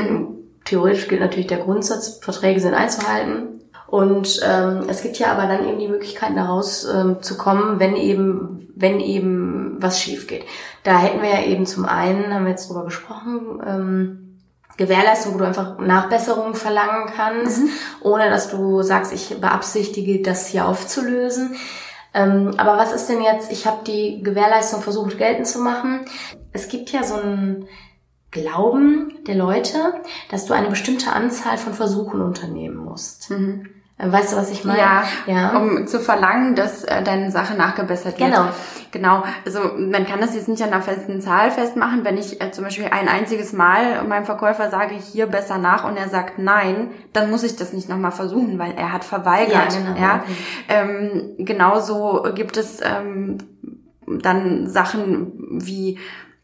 Theoretisch 0.66 1.08
gilt 1.08 1.22
natürlich 1.22 1.48
der 1.48 1.60
Grundsatz, 1.60 2.20
Verträge 2.22 2.60
sind 2.60 2.74
einzuhalten. 2.74 3.62
Und 3.90 4.40
ähm, 4.48 4.84
es 4.88 5.02
gibt 5.02 5.18
ja 5.18 5.32
aber 5.32 5.48
dann 5.48 5.68
eben 5.68 5.80
die 5.80 5.88
Möglichkeiten, 5.88 6.36
da 6.36 6.46
rauszukommen, 6.46 7.24
zu 7.24 7.38
kommen, 7.38 7.80
wenn 7.80 7.96
eben, 7.96 8.72
wenn 8.76 9.00
eben 9.00 9.78
was 9.80 10.00
schief 10.00 10.28
geht. 10.28 10.46
Da 10.84 11.00
hätten 11.00 11.22
wir 11.22 11.30
ja 11.30 11.44
eben 11.44 11.66
zum 11.66 11.86
einen, 11.86 12.34
haben 12.34 12.46
wir 12.46 12.52
jetzt 12.52 12.70
drüber 12.70 12.86
gesprochen, 12.86 13.62
ähm, 13.66 14.26
Gewährleistung, 14.78 15.34
wo 15.34 15.40
du 15.40 15.46
einfach 15.46 15.78
Nachbesserungen 15.80 16.54
verlangen 16.54 17.12
kannst, 17.14 17.62
ohne 18.02 18.30
dass 18.30 18.50
du 18.50 18.82
sagst, 18.82 19.12
ich 19.12 19.42
beabsichtige, 19.42 20.22
das 20.22 20.48
hier 20.48 20.68
aufzulösen. 20.68 21.56
Ähm, 22.14 22.54
aber 22.58 22.78
was 22.78 22.94
ist 22.94 23.08
denn 23.10 23.22
jetzt, 23.22 23.52
ich 23.52 23.66
habe 23.66 23.84
die 23.86 24.24
Gewährleistung 24.24 24.82
versucht 24.82 25.18
geltend 25.18 25.48
zu 25.48 25.60
machen. 25.60 26.06
Es 26.54 26.70
gibt 26.70 26.92
ja 26.92 27.04
so 27.04 27.16
einen 27.16 27.68
Glauben 28.32 29.24
der 29.26 29.36
Leute, 29.36 29.96
dass 30.30 30.46
du 30.46 30.54
eine 30.54 30.70
bestimmte 30.70 31.12
Anzahl 31.12 31.58
von 31.58 31.74
Versuchen 31.74 32.22
unternehmen 32.22 32.78
musst. 32.78 33.32
Äh, 33.32 33.64
Weißt 34.02 34.32
du, 34.32 34.38
was 34.38 34.50
ich 34.50 34.64
meine? 34.64 34.80
Ja, 34.80 35.04
ja. 35.28 35.58
um 35.58 35.86
zu 35.86 36.00
verlangen, 36.00 36.56
dass 36.56 36.86
äh, 36.86 37.04
deine 37.04 37.32
Sache 37.32 37.56
nachgebessert 37.56 38.18
wird. 38.18 38.32
Genau. 38.32 38.48
Genau. 38.92 39.24
Also 39.46 39.60
man 39.78 40.08
kann 40.08 40.22
das 40.22 40.36
jetzt 40.36 40.48
nicht 40.48 40.64
an 40.64 40.70
einer 40.70 40.82
festen 40.82 41.20
Zahl 41.20 41.52
festmachen. 41.52 42.06
Wenn 42.06 42.18
ich 42.18 42.42
äh, 42.42 42.50
zum 42.52 42.64
Beispiel 42.64 42.86
ein 42.86 43.10
einziges 43.10 43.52
Mal 43.52 44.04
meinem 44.06 44.24
Verkäufer 44.24 44.70
sage, 44.70 44.96
hier 44.96 45.28
besser 45.28 45.58
nach 45.58 45.84
und 45.84 45.98
er 45.98 46.08
sagt 46.08 46.40
nein, 46.40 46.92
dann 47.12 47.30
muss 47.30 47.44
ich 47.44 47.58
das 47.58 47.74
nicht 47.74 47.90
nochmal 47.90 48.14
versuchen, 48.14 48.58
weil 48.58 48.74
er 48.78 48.94
hat 48.94 49.04
verweigert. 49.04 49.74
Ja, 49.74 49.94
genau. 49.94 50.00
Ja? 50.00 50.24
Ähm, 50.70 51.36
genauso 51.38 52.26
gibt 52.34 52.56
es 52.56 52.80
ähm, 52.82 53.38
dann 54.08 54.68
Sachen 54.68 55.34
wie 55.62 56.00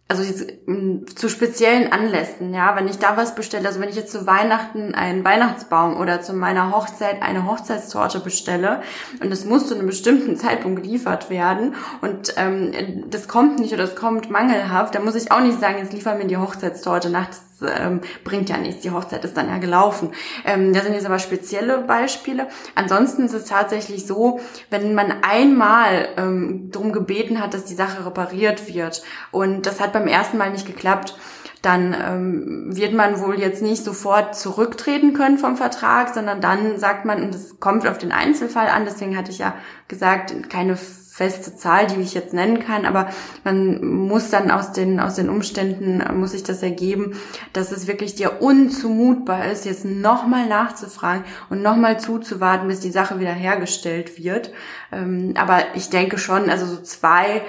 also 0.07 0.21
jetzt, 0.21 0.47
m, 0.67 1.05
zu 1.15 1.29
speziellen 1.29 1.91
Anlässen, 1.91 2.53
ja, 2.53 2.75
wenn 2.75 2.87
ich 2.87 2.99
da 2.99 3.17
was 3.17 3.33
bestelle, 3.33 3.67
also 3.67 3.79
wenn 3.79 3.89
ich 3.89 3.95
jetzt 3.95 4.11
zu 4.11 4.27
Weihnachten 4.27 4.93
einen 4.93 5.25
Weihnachtsbaum 5.25 5.97
oder 5.97 6.21
zu 6.21 6.33
meiner 6.33 6.71
Hochzeit 6.71 7.23
eine 7.23 7.47
Hochzeitstorte 7.47 8.19
bestelle 8.19 8.83
und 9.19 9.31
es 9.31 9.45
muss 9.45 9.67
zu 9.67 9.73
einem 9.73 9.87
bestimmten 9.87 10.37
Zeitpunkt 10.37 10.83
geliefert 10.83 11.31
werden 11.31 11.73
und 12.01 12.35
ähm, 12.37 13.05
das 13.09 13.27
kommt 13.27 13.57
nicht 13.57 13.73
oder 13.73 13.85
es 13.85 13.95
kommt 13.95 14.29
mangelhaft, 14.29 14.93
dann 14.93 15.05
muss 15.05 15.15
ich 15.15 15.31
auch 15.31 15.41
nicht 15.41 15.59
sagen, 15.59 15.79
jetzt 15.79 15.93
liefer 15.93 16.13
mir 16.13 16.27
die 16.27 16.37
Hochzeitstorte 16.37 17.09
nach, 17.09 17.29
das 17.59 17.79
ähm, 17.79 18.01
bringt 18.23 18.49
ja 18.49 18.57
nichts, 18.57 18.81
die 18.81 18.91
Hochzeit 18.91 19.23
ist 19.25 19.37
dann 19.37 19.49
ja 19.49 19.57
gelaufen. 19.57 20.11
Ähm, 20.45 20.73
das 20.73 20.83
sind 20.83 20.93
jetzt 20.93 21.05
aber 21.05 21.19
spezielle 21.19 21.79
Beispiele. 21.79 22.47
Ansonsten 22.75 23.25
ist 23.25 23.33
es 23.33 23.45
tatsächlich 23.45 24.05
so, 24.05 24.39
wenn 24.69 24.95
man 24.95 25.23
einmal 25.23 26.09
ähm, 26.17 26.69
darum 26.71 26.91
gebeten 26.91 27.41
hat, 27.41 27.53
dass 27.53 27.65
die 27.65 27.75
Sache 27.75 28.05
repariert 28.05 28.73
wird 28.73 29.03
und 29.31 29.65
das 29.65 29.79
hat 29.79 29.93
beim 29.93 30.07
ersten 30.07 30.37
Mal 30.37 30.51
nicht 30.51 30.67
geklappt, 30.67 31.17
dann 31.61 31.95
ähm, 31.99 32.75
wird 32.75 32.93
man 32.93 33.19
wohl 33.19 33.39
jetzt 33.39 33.63
nicht 33.63 33.83
sofort 33.83 34.35
zurücktreten 34.35 35.13
können 35.13 35.39
vom 35.39 35.57
Vertrag, 35.57 36.13
sondern 36.13 36.39
dann 36.39 36.77
sagt 36.77 37.05
man, 37.05 37.23
und 37.23 37.33
das 37.33 37.59
kommt 37.59 37.87
auf 37.87 37.97
den 37.97 38.11
Einzelfall 38.11 38.67
an, 38.67 38.85
deswegen 38.85 39.17
hatte 39.17 39.31
ich 39.31 39.39
ja 39.39 39.55
gesagt, 39.87 40.49
keine 40.49 40.77
feste 41.15 41.55
Zahl, 41.55 41.87
die 41.87 42.01
ich 42.01 42.13
jetzt 42.13 42.33
nennen 42.33 42.59
kann, 42.59 42.85
aber 42.85 43.07
man 43.45 43.85
muss 43.85 44.31
dann 44.31 44.51
aus 44.51 44.73
den, 44.73 44.99
aus 44.99 45.15
den 45.15 45.29
Umständen, 45.29 46.01
äh, 46.01 46.11
muss 46.11 46.31
sich 46.31 46.43
das 46.43 46.61
ergeben, 46.61 47.17
dass 47.53 47.71
es 47.71 47.87
wirklich 47.87 48.15
dir 48.15 48.41
unzumutbar 48.41 49.49
ist, 49.49 49.63
jetzt 49.63 49.85
nochmal 49.85 50.45
nachzufragen 50.45 51.23
und 51.49 51.61
nochmal 51.61 52.01
zuzuwarten, 52.01 52.67
bis 52.67 52.81
die 52.81 52.91
Sache 52.91 53.17
wieder 53.21 53.31
hergestellt 53.31 54.21
wird. 54.21 54.51
Ähm, 54.91 55.35
aber 55.37 55.59
ich 55.75 55.89
denke 55.89 56.17
schon, 56.17 56.49
also 56.49 56.65
so 56.65 56.81
zwei, 56.81 57.43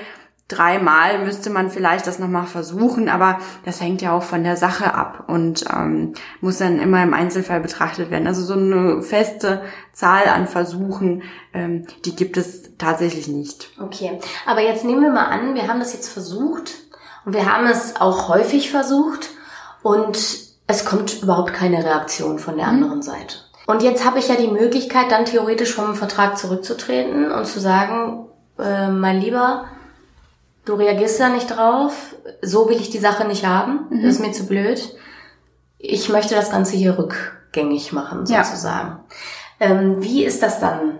dreimal 0.48 1.24
müsste 1.24 1.50
man 1.50 1.70
vielleicht 1.70 2.06
das 2.06 2.18
nochmal 2.18 2.46
versuchen, 2.46 3.08
aber 3.08 3.38
das 3.64 3.80
hängt 3.80 4.00
ja 4.00 4.16
auch 4.16 4.22
von 4.22 4.44
der 4.44 4.56
Sache 4.56 4.94
ab 4.94 5.24
und 5.26 5.64
ähm, 5.72 6.14
muss 6.40 6.58
dann 6.58 6.78
immer 6.78 7.02
im 7.02 7.14
Einzelfall 7.14 7.60
betrachtet 7.60 8.10
werden. 8.10 8.28
Also 8.28 8.42
so 8.42 8.54
eine 8.54 9.02
feste 9.02 9.62
Zahl 9.92 10.28
an 10.28 10.46
Versuchen, 10.46 11.22
ähm, 11.52 11.86
die 12.04 12.14
gibt 12.14 12.36
es 12.36 12.76
tatsächlich 12.78 13.26
nicht. 13.26 13.70
Okay, 13.82 14.20
aber 14.46 14.60
jetzt 14.60 14.84
nehmen 14.84 15.02
wir 15.02 15.10
mal 15.10 15.26
an, 15.26 15.54
wir 15.54 15.66
haben 15.66 15.80
das 15.80 15.92
jetzt 15.92 16.08
versucht 16.08 16.74
und 17.24 17.34
wir 17.34 17.52
haben 17.52 17.66
es 17.66 18.00
auch 18.00 18.28
häufig 18.28 18.70
versucht 18.70 19.30
und 19.82 20.16
es 20.68 20.84
kommt 20.84 21.22
überhaupt 21.22 21.54
keine 21.54 21.84
Reaktion 21.84 22.38
von 22.38 22.56
der 22.56 22.68
anderen 22.68 23.02
Seite. 23.02 23.36
Und 23.66 23.82
jetzt 23.82 24.04
habe 24.04 24.20
ich 24.20 24.28
ja 24.28 24.36
die 24.36 24.46
Möglichkeit, 24.46 25.10
dann 25.10 25.24
theoretisch 25.24 25.74
vom 25.74 25.96
Vertrag 25.96 26.38
zurückzutreten 26.38 27.32
und 27.32 27.46
zu 27.46 27.58
sagen, 27.58 28.28
äh, 28.60 28.88
mein 28.88 29.20
Lieber, 29.20 29.64
du 30.66 30.74
reagierst 30.74 31.18
da 31.18 31.30
nicht 31.30 31.46
drauf, 31.48 32.14
so 32.42 32.68
will 32.68 32.76
ich 32.80 32.90
die 32.90 32.98
Sache 32.98 33.26
nicht 33.26 33.46
haben, 33.46 33.86
das 33.90 34.16
ist 34.16 34.20
mir 34.20 34.32
zu 34.32 34.46
blöd. 34.46 34.94
Ich 35.78 36.08
möchte 36.10 36.34
das 36.34 36.50
Ganze 36.50 36.76
hier 36.76 36.98
rückgängig 36.98 37.92
machen, 37.92 38.24
Ja. 38.26 38.44
sozusagen. 38.44 39.00
Ähm, 39.60 40.02
wie 40.02 40.24
ist 40.24 40.42
das 40.42 40.60
dann? 40.60 40.98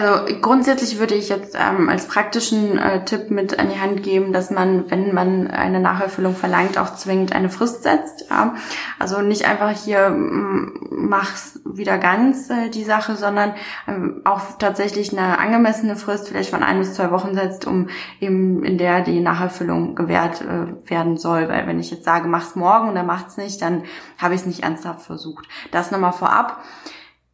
Also 0.00 0.32
grundsätzlich 0.40 1.00
würde 1.00 1.16
ich 1.16 1.28
jetzt 1.28 1.56
ähm, 1.58 1.88
als 1.88 2.06
praktischen 2.06 2.78
äh, 2.78 3.04
Tipp 3.04 3.32
mit 3.32 3.58
an 3.58 3.68
die 3.68 3.80
Hand 3.80 4.04
geben, 4.04 4.32
dass 4.32 4.48
man, 4.48 4.88
wenn 4.92 5.12
man 5.12 5.48
eine 5.48 5.80
Nacherfüllung 5.80 6.36
verlangt, 6.36 6.78
auch 6.78 6.94
zwingend 6.94 7.32
eine 7.32 7.50
Frist 7.50 7.82
setzt. 7.82 8.30
Ja? 8.30 8.54
Also 9.00 9.22
nicht 9.22 9.48
einfach 9.48 9.70
hier 9.70 10.10
mm, 10.10 10.88
mach's 10.90 11.58
wieder 11.64 11.98
ganz 11.98 12.48
äh, 12.48 12.68
die 12.68 12.84
Sache, 12.84 13.16
sondern 13.16 13.54
ähm, 13.88 14.20
auch 14.24 14.42
tatsächlich 14.60 15.18
eine 15.18 15.40
angemessene 15.40 15.96
Frist, 15.96 16.28
vielleicht 16.28 16.50
von 16.50 16.62
ein 16.62 16.78
bis 16.78 16.94
zwei 16.94 17.10
Wochen 17.10 17.34
setzt, 17.34 17.66
um 17.66 17.88
eben 18.20 18.62
in 18.62 18.78
der 18.78 19.00
die 19.00 19.18
Nacherfüllung 19.18 19.96
gewährt 19.96 20.42
äh, 20.42 20.88
werden 20.88 21.16
soll. 21.16 21.48
Weil 21.48 21.66
wenn 21.66 21.80
ich 21.80 21.90
jetzt 21.90 22.04
sage, 22.04 22.28
mach's 22.28 22.54
morgen 22.54 22.88
oder 22.88 23.02
macht's 23.02 23.36
nicht, 23.36 23.60
dann 23.62 23.82
habe 24.16 24.34
ich 24.34 24.42
es 24.42 24.46
nicht 24.46 24.62
ernsthaft 24.62 25.02
versucht. 25.02 25.48
Das 25.72 25.90
nochmal 25.90 26.12
vorab. 26.12 26.62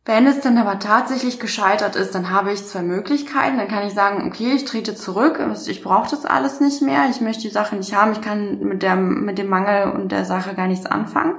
Wenn 0.06 0.26
es 0.26 0.40
dann 0.40 0.58
aber 0.58 0.78
tatsächlich 0.78 1.40
gescheitert 1.40 1.96
ist, 1.96 2.14
dann 2.14 2.28
habe 2.28 2.52
ich 2.52 2.66
zwei 2.66 2.82
Möglichkeiten. 2.82 3.56
Dann 3.56 3.68
kann 3.68 3.86
ich 3.86 3.94
sagen, 3.94 4.26
okay, 4.26 4.52
ich 4.52 4.66
trete 4.66 4.94
zurück, 4.94 5.40
ich 5.66 5.82
brauche 5.82 6.10
das 6.10 6.26
alles 6.26 6.60
nicht 6.60 6.82
mehr, 6.82 7.08
ich 7.08 7.22
möchte 7.22 7.42
die 7.42 7.48
Sache 7.48 7.74
nicht 7.74 7.94
haben, 7.94 8.12
ich 8.12 8.20
kann 8.20 8.58
mit, 8.58 8.82
der, 8.82 8.96
mit 8.96 9.38
dem 9.38 9.48
Mangel 9.48 9.92
und 9.92 10.12
der 10.12 10.26
Sache 10.26 10.54
gar 10.54 10.66
nichts 10.66 10.84
anfangen. 10.84 11.36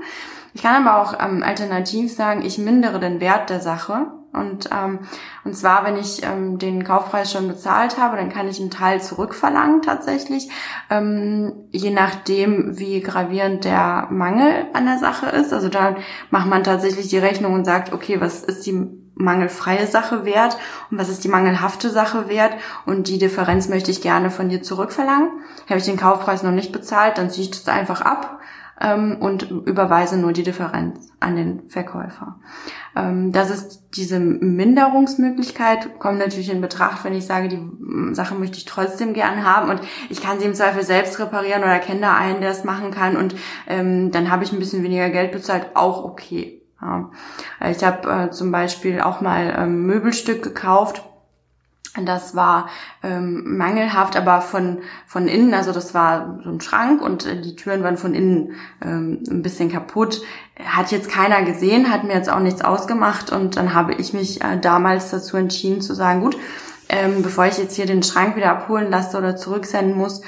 Ich 0.56 0.64
kann 0.64 0.88
aber 0.88 1.02
auch 1.02 1.20
ähm, 1.20 1.44
alternativ 1.44 2.16
sagen, 2.16 2.42
ich 2.42 2.58
mindere 2.58 3.00
den 3.00 3.20
Wert 3.20 3.50
der 3.52 3.60
Sache. 3.60 4.08
Und, 4.36 4.70
ähm, 4.72 5.00
und 5.44 5.56
zwar, 5.56 5.86
wenn 5.86 5.98
ich 5.98 6.24
ähm, 6.24 6.60
den 6.60 6.84
Kaufpreis 6.84 7.32
schon 7.32 7.48
bezahlt 7.48 7.98
habe, 7.98 8.18
dann 8.18 8.30
kann 8.30 8.48
ich 8.48 8.60
einen 8.60 8.72
Teil 8.72 9.02
zurückverlangen 9.02 9.82
tatsächlich, 9.82 10.50
ähm, 10.90 11.54
je 11.72 11.92
nachdem, 11.92 12.78
wie 12.78 13.00
gravierend 13.02 13.66
der 13.66 14.08
Mangel 14.12 14.68
an 14.74 14.86
der 14.86 14.98
Sache 14.98 15.28
ist. 15.28 15.54
Also 15.54 15.70
da 15.70 15.96
macht 16.30 16.48
man 16.48 16.64
tatsächlich 16.64 17.08
die 17.08 17.18
Rechnung 17.18 17.54
und 17.54 17.66
sagt, 17.66 17.94
okay, 17.94 18.20
was 18.20 18.44
ist 18.44 18.66
die 18.66 18.88
mangelfreie 19.16 19.88
Sache 19.88 20.26
wert 20.26 20.58
und 20.92 20.98
was 20.98 21.10
ist 21.10 21.24
die 21.24 21.30
mangelhafte 21.30 21.90
Sache 21.90 22.28
wert 22.28 22.54
und 22.86 23.08
die 23.08 23.18
Differenz 23.18 23.70
möchte 23.70 23.90
ich 23.90 24.02
gerne 24.02 24.30
von 24.30 24.50
dir 24.50 24.62
zurückverlangen. 24.62 25.30
Habe 25.70 25.80
ich 25.80 25.86
den 25.86 25.98
Kaufpreis 25.98 26.44
noch 26.44 26.52
nicht 26.52 26.72
bezahlt, 26.72 27.18
dann 27.18 27.30
ziehe 27.30 27.46
ich 27.46 27.52
das 27.52 27.68
einfach 27.68 28.02
ab 28.02 28.40
ähm, 28.80 29.18
und 29.20 29.50
überweise 29.50 30.18
nur 30.18 30.34
die 30.34 30.44
Differenz 30.44 31.12
an 31.20 31.36
den 31.36 31.70
Verkäufer. 31.70 32.40
Ähm, 32.96 33.32
das 33.32 33.50
ist 33.50 33.84
diese 33.96 34.20
Minderungsmöglichkeit, 34.20 36.00
kommt 36.00 36.20
natürlich 36.20 36.50
in 36.50 36.62
Betracht, 36.62 37.04
wenn 37.04 37.14
ich 37.14 37.26
sage, 37.26 37.48
die 37.48 38.14
Sache 38.14 38.36
möchte 38.36 38.58
ich 38.58 38.66
trotzdem 38.66 39.14
gern 39.14 39.46
haben 39.46 39.70
und 39.70 39.82
ich 40.10 40.22
kann 40.22 40.40
sie 40.40 40.46
im 40.46 40.54
Zweifel 40.54 40.84
selbst 40.84 41.20
reparieren 41.20 41.64
oder 41.64 41.80
kenne 41.80 42.02
da 42.02 42.16
einen, 42.16 42.42
der 42.42 42.52
es 42.52 42.64
machen 42.64 42.92
kann 42.92 43.16
und 43.18 43.36
ähm, 43.68 44.12
dann 44.12 44.30
habe 44.30 44.44
ich 44.44 44.52
ein 44.52 44.60
bisschen 44.60 44.84
weniger 44.84 45.10
Geld 45.10 45.32
bezahlt, 45.32 45.68
auch 45.76 46.04
okay. 46.04 46.62
Ja. 46.82 47.10
Ich 47.72 47.84
habe 47.84 48.10
äh, 48.10 48.30
zum 48.32 48.52
Beispiel 48.52 49.00
auch 49.00 49.22
mal 49.22 49.56
ähm, 49.58 49.86
Möbelstück 49.86 50.44
gekauft 50.44 51.04
das 52.04 52.36
war 52.36 52.70
ähm, 53.04 53.58
mangelhaft, 53.58 54.18
aber 54.18 54.42
von, 54.42 54.80
von 55.06 55.28
innen, 55.28 55.54
also 55.54 55.72
das 55.72 55.94
war 55.94 56.40
so 56.44 56.50
ein 56.50 56.60
Schrank 56.60 57.02
und 57.02 57.26
äh, 57.26 57.40
die 57.40 57.56
Türen 57.56 57.84
waren 57.84 57.98
von 57.98 58.14
innen 58.14 58.56
ähm, 58.84 59.24
ein 59.30 59.42
bisschen 59.42 59.72
kaputt. 59.72 60.22
Hat 60.66 60.92
jetzt 60.92 61.10
keiner 61.10 61.44
gesehen, 61.44 61.92
hat 61.92 62.04
mir 62.04 62.14
jetzt 62.14 62.30
auch 62.30 62.40
nichts 62.40 62.62
ausgemacht 62.62 63.32
und 63.32 63.56
dann 63.56 63.74
habe 63.74 63.94
ich 63.94 64.14
mich 64.14 64.44
äh, 64.44 64.60
damals 64.60 65.12
dazu 65.12 65.38
entschieden 65.38 65.82
zu 65.82 65.94
sagen, 65.94 66.22
gut, 66.22 66.38
ähm, 66.90 67.22
bevor 67.22 67.46
ich 67.46 67.58
jetzt 67.58 67.76
hier 67.76 67.86
den 67.86 68.04
Schrank 68.04 68.36
wieder 68.36 68.52
abholen 68.52 68.92
lasse 68.92 69.18
oder 69.18 69.36
zurücksenden 69.36 69.96
muss, 69.96 70.22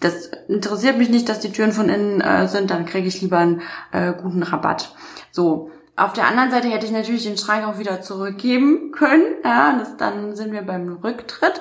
das 0.00 0.30
interessiert 0.48 0.98
mich 0.98 1.08
nicht, 1.08 1.28
dass 1.28 1.40
die 1.40 1.52
Türen 1.52 1.72
von 1.72 1.88
innen 1.88 2.20
äh, 2.20 2.48
sind, 2.48 2.70
dann 2.70 2.84
kriege 2.84 3.06
ich 3.06 3.20
lieber 3.20 3.38
einen 3.38 3.62
äh, 3.92 4.12
guten 4.12 4.42
Rabatt. 4.42 4.94
So, 5.30 5.70
auf 5.98 6.12
der 6.12 6.26
anderen 6.26 6.50
Seite 6.50 6.68
hätte 6.68 6.86
ich 6.86 6.92
natürlich 6.92 7.24
den 7.24 7.36
Schrank 7.36 7.66
auch 7.66 7.78
wieder 7.78 8.00
zurückgeben 8.00 8.92
können. 8.92 9.24
Ja, 9.44 9.76
das, 9.78 9.96
dann 9.96 10.36
sind 10.36 10.52
wir 10.52 10.62
beim 10.62 10.98
Rücktritt. 11.02 11.60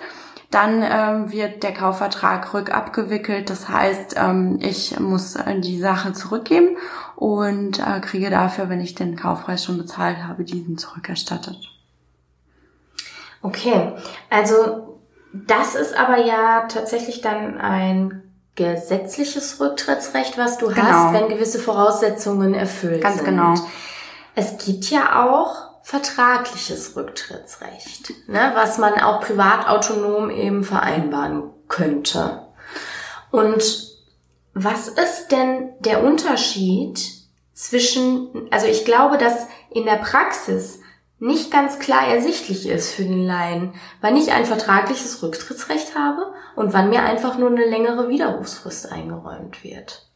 Dann 0.52 0.82
ähm, 0.82 1.32
wird 1.32 1.64
der 1.64 1.74
Kaufvertrag 1.74 2.54
rückabgewickelt. 2.54 3.50
Das 3.50 3.68
heißt, 3.68 4.16
ähm, 4.18 4.60
ich 4.62 4.98
muss 5.00 5.36
äh, 5.36 5.60
die 5.60 5.80
Sache 5.80 6.14
zurückgeben 6.14 6.78
und 7.16 7.80
äh, 7.80 8.00
kriege 8.00 8.30
dafür, 8.30 8.70
wenn 8.70 8.80
ich 8.80 8.96
den 8.96 9.18
Kaufpreis 9.18 9.66
schon 9.66 9.78
bezahlt 9.78 10.20
habe, 10.26 10.46
diesen 10.46 10.78
zurückerstattet. 10.78 11.58
Okay, 13.42 13.94
also 14.30 15.00
das 15.34 15.76
ist 15.76 15.98
aber 15.98 16.18
ja 16.18 16.68
tatsächlich 16.68 17.22
dann 17.22 17.58
ein 17.60 18.24
gesetzliches 18.56 19.60
Rücktrittsrecht, 19.60 20.38
was 20.38 20.58
du 20.58 20.68
genau. 20.68 20.82
hast, 20.82 21.14
wenn 21.14 21.30
gewisse 21.30 21.60
Voraussetzungen 21.60 22.54
erfüllt 22.54 23.02
Ganz 23.02 23.18
sind. 23.18 23.26
Ganz 23.26 23.62
genau. 23.62 23.70
Es 24.40 24.64
gibt 24.64 24.92
ja 24.92 25.26
auch 25.26 25.82
vertragliches 25.82 26.96
Rücktrittsrecht, 26.96 28.14
ne, 28.28 28.52
was 28.54 28.78
man 28.78 28.94
auch 29.00 29.20
privat 29.20 29.68
autonom 29.68 30.30
eben 30.30 30.64
vereinbaren 30.64 31.50
könnte. 31.68 32.44
Und 33.32 33.64
was 34.54 34.90
ist 34.90 35.30
denn 35.30 35.72
der 35.80 36.04
Unterschied 36.04 37.04
zwischen, 37.54 38.48
also 38.52 38.68
ich 38.68 38.86
glaube, 38.86 39.18
dass 39.18 39.48
in 39.72 39.86
der 39.86 39.96
Praxis 39.96 40.82
nicht 41.18 41.50
ganz 41.50 41.80
klar 41.80 42.06
ersichtlich 42.06 42.70
ist 42.70 42.94
für 42.94 43.06
den 43.06 43.26
Laien, 43.26 43.74
wann 44.02 44.18
ich 44.18 44.32
ein 44.32 44.46
vertragliches 44.46 45.24
Rücktrittsrecht 45.24 45.96
habe 45.96 46.32
und 46.56 46.74
wann 46.74 46.92
mir 46.92 47.02
einfach 47.02 47.40
nur 47.40 47.50
eine 47.50 47.66
längere 47.66 48.08
Widerrufsfrist 48.08 48.92
eingeräumt 48.92 49.64
wird. 49.64 50.07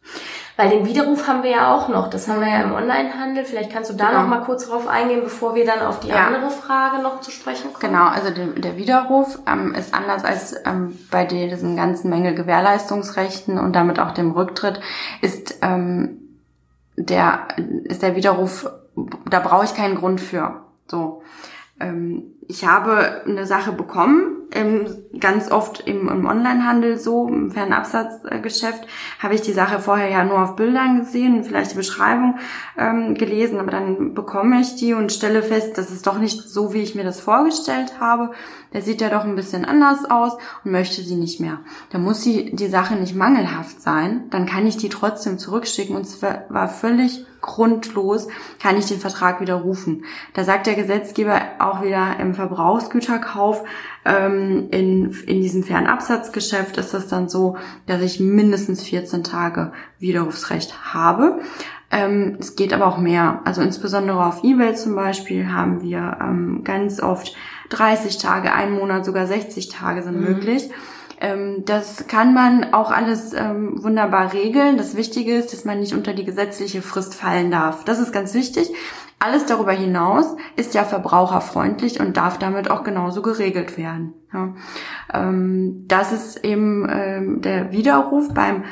Weil 0.61 0.69
den 0.69 0.85
Widerruf 0.85 1.27
haben 1.27 1.41
wir 1.41 1.49
ja 1.49 1.73
auch 1.73 1.87
noch. 1.89 2.07
Das 2.07 2.27
haben 2.27 2.39
wir 2.39 2.47
ja 2.47 2.61
im 2.61 2.71
Onlinehandel. 2.71 3.45
Vielleicht 3.45 3.71
kannst 3.71 3.89
du 3.89 3.95
da 3.95 4.09
genau. 4.09 4.21
noch 4.21 4.27
mal 4.27 4.41
kurz 4.41 4.67
drauf 4.67 4.87
eingehen, 4.87 5.21
bevor 5.23 5.55
wir 5.55 5.65
dann 5.65 5.79
auf 5.79 6.01
die 6.01 6.09
ja. 6.09 6.27
andere 6.27 6.51
Frage 6.51 7.01
noch 7.01 7.19
zu 7.21 7.31
sprechen 7.31 7.73
kommen. 7.73 7.91
Genau, 7.91 8.05
also 8.05 8.29
der, 8.29 8.45
der 8.45 8.77
Widerruf 8.77 9.39
ähm, 9.47 9.73
ist 9.73 9.91
anders 9.91 10.23
als 10.23 10.53
ähm, 10.63 10.99
bei 11.09 11.25
diesen 11.25 11.75
ganzen 11.77 12.11
Menge 12.11 12.35
Gewährleistungsrechten 12.35 13.57
und 13.57 13.73
damit 13.73 13.99
auch 13.99 14.11
dem 14.11 14.29
Rücktritt 14.33 14.79
ist 15.21 15.57
ähm, 15.63 16.19
der 16.95 17.47
ist 17.85 18.03
der 18.03 18.15
Widerruf. 18.15 18.69
Da 19.31 19.39
brauche 19.39 19.65
ich 19.65 19.73
keinen 19.73 19.95
Grund 19.95 20.21
für. 20.21 20.61
So, 20.85 21.23
ähm, 21.79 22.35
ich 22.47 22.67
habe 22.67 23.23
eine 23.25 23.47
Sache 23.47 23.71
bekommen 23.71 24.40
ähm, 24.53 24.85
ganz 25.19 25.51
oft 25.51 25.81
im, 25.87 26.09
im 26.09 26.25
Onlinehandel 26.25 26.97
so, 26.97 27.27
im 27.27 27.51
Fernabsatzgeschäft, 27.51 28.85
habe 29.19 29.35
ich 29.35 29.41
die 29.41 29.53
Sache 29.53 29.79
vorher 29.79 30.09
ja 30.09 30.23
nur 30.23 30.41
auf 30.41 30.55
Bildern 30.55 30.99
gesehen, 30.99 31.43
vielleicht 31.43 31.71
die 31.71 31.77
Beschreibung 31.77 32.39
ähm, 32.77 33.15
gelesen, 33.15 33.59
aber 33.59 33.71
dann 33.71 34.13
bekomme 34.13 34.59
ich 34.61 34.75
die 34.75 34.93
und 34.93 35.11
stelle 35.11 35.43
fest, 35.43 35.77
das 35.77 35.91
ist 35.91 36.07
doch 36.07 36.19
nicht 36.19 36.41
so, 36.41 36.73
wie 36.73 36.81
ich 36.81 36.95
mir 36.95 37.03
das 37.03 37.19
vorgestellt 37.19 37.99
habe. 37.99 38.31
Der 38.73 38.81
sieht 38.81 39.01
ja 39.01 39.09
doch 39.09 39.25
ein 39.25 39.35
bisschen 39.35 39.65
anders 39.65 40.09
aus 40.09 40.37
und 40.63 40.71
möchte 40.71 41.01
sie 41.01 41.15
nicht 41.15 41.39
mehr. 41.39 41.59
Da 41.91 41.97
muss 41.97 42.21
sie 42.21 42.55
die 42.55 42.69
Sache 42.69 42.95
nicht 42.95 43.15
mangelhaft 43.15 43.81
sein, 43.81 44.29
dann 44.29 44.45
kann 44.45 44.65
ich 44.65 44.77
die 44.77 44.89
trotzdem 44.89 45.37
zurückschicken 45.37 45.95
und 45.95 46.03
es 46.03 46.21
war 46.21 46.67
völlig 46.69 47.25
grundlos, 47.41 48.27
kann 48.61 48.77
ich 48.77 48.85
den 48.85 48.99
Vertrag 48.99 49.41
widerrufen. 49.41 50.05
Da 50.33 50.43
sagt 50.43 50.67
der 50.67 50.75
Gesetzgeber 50.75 51.41
auch 51.59 51.81
wieder 51.81 52.19
im 52.19 52.33
Verbrauchsgüterkauf, 52.33 53.63
ähm, 54.05 54.67
in, 54.71 55.11
in 55.27 55.41
diesem 55.41 55.63
Fernabsatzgeschäft 55.63 56.77
ist 56.77 56.93
es 56.93 57.07
dann 57.07 57.29
so, 57.29 57.57
dass 57.85 58.01
ich 58.01 58.19
mindestens 58.19 58.83
14 58.83 59.23
Tage 59.23 59.73
Widerrufsrecht 59.99 60.93
habe. 60.93 61.39
Ähm, 61.91 62.37
es 62.39 62.55
geht 62.55 62.73
aber 62.73 62.87
auch 62.87 62.97
mehr. 62.97 63.41
Also 63.43 63.61
insbesondere 63.61 64.25
auf 64.25 64.43
eBay 64.43 64.73
zum 64.75 64.95
Beispiel 64.95 65.51
haben 65.51 65.81
wir 65.81 66.17
ähm, 66.21 66.63
ganz 66.63 67.01
oft 67.01 67.35
30 67.69 68.17
Tage, 68.17 68.53
einen 68.53 68.73
Monat, 68.73 69.05
sogar 69.05 69.27
60 69.27 69.69
Tage 69.69 70.01
sind 70.01 70.17
mhm. 70.17 70.25
möglich. 70.25 70.69
Ähm, 71.19 71.63
das 71.65 72.07
kann 72.07 72.33
man 72.33 72.73
auch 72.73 72.91
alles 72.91 73.33
ähm, 73.33 73.83
wunderbar 73.83 74.33
regeln. 74.33 74.77
Das 74.77 74.95
Wichtige 74.95 75.35
ist, 75.35 75.53
dass 75.53 75.65
man 75.65 75.79
nicht 75.79 75.93
unter 75.93 76.13
die 76.13 76.25
gesetzliche 76.25 76.81
Frist 76.81 77.13
fallen 77.13 77.51
darf. 77.51 77.85
Das 77.85 77.99
ist 77.99 78.11
ganz 78.11 78.33
wichtig. 78.33 78.71
Alles 79.23 79.45
darüber 79.45 79.71
hinaus 79.71 80.35
ist 80.55 80.73
ja 80.73 80.83
verbraucherfreundlich 80.83 81.99
und 81.99 82.17
darf 82.17 82.39
damit 82.39 82.71
auch 82.71 82.83
genauso 82.83 83.21
geregelt 83.21 83.77
werden. 83.77 84.15
Ja. 84.33 84.55
Ähm, 85.13 85.85
das 85.87 86.11
ist 86.11 86.43
eben 86.43 86.87
ähm, 86.89 87.41
der 87.41 87.71
Widerruf 87.71 88.33
beim 88.33 88.63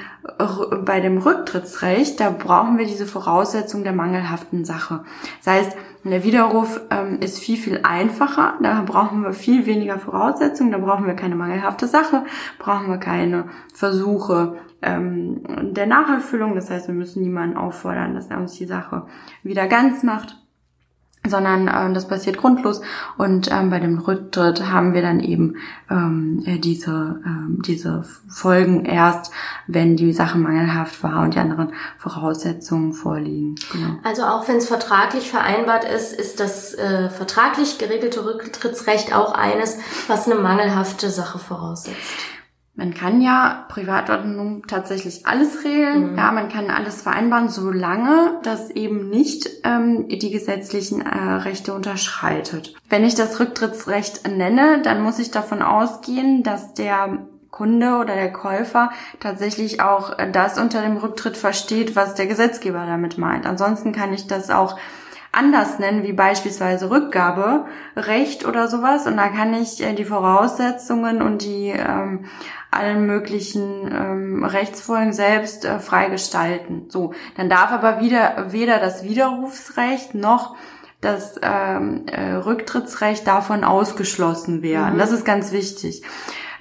bei 0.86 1.02
dem 1.02 1.20
Rücktrittsrecht. 1.20 2.20
Da 2.20 2.32
brauchen 2.32 2.80
wir 2.80 2.88
diese 2.88 3.06
Voraussetzung 3.06 3.84
der 3.84 3.94
mangelhaften 3.94 4.66
Sache. 4.66 5.04
Das 5.44 5.54
heißt, 5.54 5.78
der 6.04 6.24
Widerruf 6.24 6.82
ähm, 6.90 7.20
ist 7.20 7.38
viel 7.38 7.58
viel 7.58 7.82
einfacher. 7.84 8.56
Da 8.64 8.82
brauchen 8.82 9.22
wir 9.22 9.34
viel 9.34 9.68
weniger 9.68 10.00
Voraussetzungen. 10.00 10.72
Da 10.72 10.80
brauchen 10.80 11.06
wir 11.06 11.14
keine 11.14 11.36
mangelhafte 11.36 11.88
Sache, 11.88 12.24
brauchen 12.58 12.90
wir 12.90 12.98
keine 12.98 13.46
Versuche 13.74 14.58
der 14.82 15.88
Nacherfüllung. 15.88 16.56
Das 16.56 16.70
heißt, 16.70 16.88
wir 16.88 16.96
müssen 16.96 17.22
niemanden 17.22 17.58
auffordern, 17.58 18.14
dass 18.14 18.28
er 18.28 18.38
uns 18.38 18.54
die 18.54 18.66
Sache 18.66 19.08
wieder 19.44 19.68
ganz 19.68 20.04
macht 20.04 20.39
sondern 21.28 21.68
ähm, 21.68 21.94
das 21.94 22.08
passiert 22.08 22.38
grundlos 22.38 22.82
und 23.18 23.52
ähm, 23.52 23.70
bei 23.70 23.80
dem 23.80 24.00
Rücktritt 24.00 24.66
haben 24.72 24.94
wir 24.94 25.02
dann 25.02 25.20
eben 25.20 25.56
ähm, 25.90 26.44
äh, 26.46 26.60
diese 26.60 27.22
ähm, 27.26 27.62
diese 27.66 28.06
Folgen 28.30 28.86
erst, 28.86 29.32
wenn 29.68 29.98
die 29.98 30.14
Sache 30.14 30.38
mangelhaft 30.38 31.04
war 31.04 31.24
und 31.24 31.36
die 31.36 31.40
anderen 31.40 31.74
Voraussetzungen 31.98 32.94
vorliegen. 32.94 33.56
Genau. 33.72 33.98
Also 34.04 34.24
auch 34.24 34.48
wenn 34.48 34.58
es 34.58 34.68
vertraglich 34.68 35.30
vereinbart 35.30 35.84
ist, 35.84 36.14
ist 36.14 36.40
das 36.40 36.74
äh, 36.74 37.10
vertraglich 37.10 37.78
geregelte 37.78 38.26
Rücktrittsrecht 38.26 39.14
auch 39.14 39.34
eines, 39.34 39.78
was 40.08 40.26
eine 40.26 40.40
mangelhafte 40.40 41.10
Sache 41.10 41.38
voraussetzt. 41.38 41.98
Man 42.76 42.94
kann 42.94 43.20
ja 43.20 43.66
Privatautonom 43.68 44.66
tatsächlich 44.68 45.26
alles 45.26 45.66
regeln. 45.66 46.12
Mhm. 46.12 46.18
Ja, 46.18 46.32
man 46.32 46.50
kann 46.50 46.70
alles 46.70 47.02
vereinbaren, 47.02 47.50
solange 47.50 48.40
das 48.44 48.70
eben 48.70 49.10
nicht 49.10 49.50
ähm, 49.64 50.08
die 50.08 50.32
gesetzlichen 50.32 51.02
äh, 51.02 51.34
Rechte 51.34 51.74
unterschreitet. 51.74 52.76
Wenn 52.90 53.04
ich 53.04 53.16
das 53.16 53.40
Rücktrittsrecht 53.40 54.28
nenne, 54.30 54.82
dann 54.82 55.02
muss 55.02 55.20
ich 55.20 55.30
davon 55.32 55.62
ausgehen, 55.62 56.44
dass 56.44 56.74
der 56.74 57.20
Kunde 57.52 57.98
oder 57.98 58.16
der 58.16 58.32
Käufer 58.32 58.92
tatsächlich 59.20 59.82
auch 59.82 60.16
das 60.32 60.58
unter 60.58 60.82
dem 60.82 60.96
Rücktritt 60.98 61.36
versteht, 61.36 61.96
was 61.96 62.14
der 62.14 62.28
Gesetzgeber 62.28 62.86
damit 62.86 63.18
meint. 63.18 63.46
Ansonsten 63.46 63.92
kann 63.92 64.14
ich 64.14 64.28
das 64.28 64.50
auch 64.50 64.78
anders 65.32 65.80
nennen, 65.80 66.04
wie 66.04 66.14
beispielsweise 66.14 66.90
Rückgaberecht 66.90 68.46
oder 68.46 68.68
sowas. 68.68 69.06
Und 69.06 69.18
da 69.18 69.30
kann 69.30 69.54
ich 69.54 69.82
äh, 69.84 69.94
die 69.94 70.06
Voraussetzungen 70.06 71.22
und 71.22 71.44
die 71.44 71.70
ähm, 71.70 72.26
allen 72.72 73.06
möglichen 73.06 73.92
ähm, 73.92 74.44
Rechtsfolgen 74.44 75.14
selbst 75.14 75.66
äh, 75.66 75.80
freigestalten. 75.80 76.90
So, 76.90 77.14
dann 77.38 77.50
darf 77.50 77.72
aber 77.72 78.02
wieder 78.02 78.52
weder 78.52 78.80
das 78.80 79.04
Widerrufsrecht 79.04 80.16
noch 80.16 80.56
das 81.02 81.36
ähm, 81.42 82.06
äh, 82.08 82.34
Rücktrittsrecht 82.34 83.26
davon 83.26 83.64
ausgeschlossen 83.64 84.62
werden. 84.62 84.96
Mhm. 84.96 85.00
Das 85.00 85.12
ist 85.12 85.26
ganz 85.26 85.52
wichtig. 85.52 86.04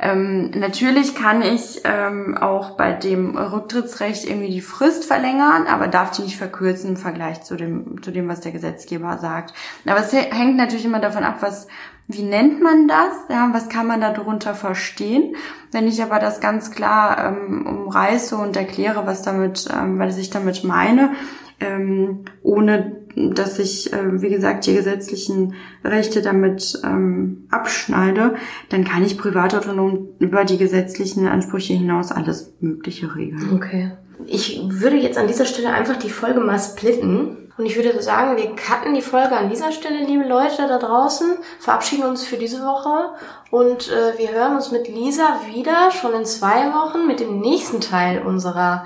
Ähm, 0.00 0.50
natürlich 0.50 1.14
kann 1.14 1.42
ich 1.42 1.80
ähm, 1.84 2.36
auch 2.36 2.76
bei 2.76 2.92
dem 2.92 3.36
Rücktrittsrecht 3.36 4.28
irgendwie 4.28 4.50
die 4.50 4.60
Frist 4.60 5.04
verlängern, 5.04 5.66
aber 5.66 5.88
darf 5.88 6.12
die 6.12 6.22
nicht 6.22 6.36
verkürzen 6.36 6.90
im 6.90 6.96
Vergleich 6.96 7.42
zu 7.42 7.56
dem, 7.56 8.02
zu 8.02 8.10
dem, 8.10 8.28
was 8.28 8.40
der 8.40 8.52
Gesetzgeber 8.52 9.18
sagt. 9.18 9.54
Aber 9.86 10.00
es 10.00 10.12
hängt 10.12 10.56
natürlich 10.56 10.84
immer 10.84 11.00
davon 11.00 11.24
ab, 11.24 11.38
was, 11.40 11.66
wie 12.06 12.22
nennt 12.22 12.62
man 12.62 12.86
das? 12.86 13.12
Ja, 13.28 13.50
was 13.52 13.68
kann 13.68 13.86
man 13.86 14.00
darunter 14.00 14.54
verstehen? 14.54 15.36
Wenn 15.72 15.88
ich 15.88 16.02
aber 16.02 16.20
das 16.20 16.40
ganz 16.40 16.70
klar 16.70 17.24
ähm, 17.24 17.66
umreiße 17.66 18.36
und 18.36 18.56
erkläre, 18.56 19.06
was 19.06 19.22
damit, 19.22 19.68
ähm, 19.72 19.98
was 19.98 20.16
ich 20.16 20.30
damit 20.30 20.62
meine, 20.64 21.12
ähm, 21.60 22.24
ohne 22.42 22.96
dass 23.34 23.58
ich, 23.58 23.92
äh, 23.92 24.22
wie 24.22 24.28
gesagt, 24.28 24.66
die 24.66 24.74
gesetzlichen 24.74 25.54
Rechte 25.84 26.22
damit 26.22 26.80
ähm, 26.84 27.46
abschneide, 27.50 28.36
dann 28.68 28.84
kann 28.84 29.04
ich 29.04 29.18
privatautonom 29.18 30.08
über 30.18 30.44
die 30.44 30.58
gesetzlichen 30.58 31.26
Ansprüche 31.26 31.74
hinaus 31.74 32.12
alles 32.12 32.54
Mögliche 32.60 33.14
regeln. 33.14 33.52
Okay. 33.54 33.92
Ich 34.26 34.60
würde 34.68 34.96
jetzt 34.96 35.18
an 35.18 35.26
dieser 35.26 35.46
Stelle 35.46 35.70
einfach 35.70 35.96
die 35.96 36.10
Folge 36.10 36.40
mal 36.40 36.58
splitten. 36.58 37.36
Und 37.56 37.66
ich 37.66 37.74
würde 37.74 38.00
sagen, 38.02 38.36
wir 38.36 38.54
cutten 38.54 38.94
die 38.94 39.02
Folge 39.02 39.36
an 39.36 39.50
dieser 39.50 39.72
Stelle, 39.72 40.04
liebe 40.06 40.22
Leute 40.22 40.68
da 40.68 40.78
draußen, 40.78 41.38
verabschieden 41.58 42.04
uns 42.04 42.24
für 42.24 42.36
diese 42.36 42.60
Woche 42.62 43.14
und 43.50 43.90
äh, 43.90 44.16
wir 44.16 44.30
hören 44.30 44.54
uns 44.54 44.70
mit 44.70 44.86
Lisa 44.86 45.40
wieder 45.52 45.90
schon 45.90 46.14
in 46.14 46.24
zwei 46.24 46.72
Wochen 46.72 47.08
mit 47.08 47.18
dem 47.18 47.40
nächsten 47.40 47.80
Teil 47.80 48.22
unserer 48.22 48.84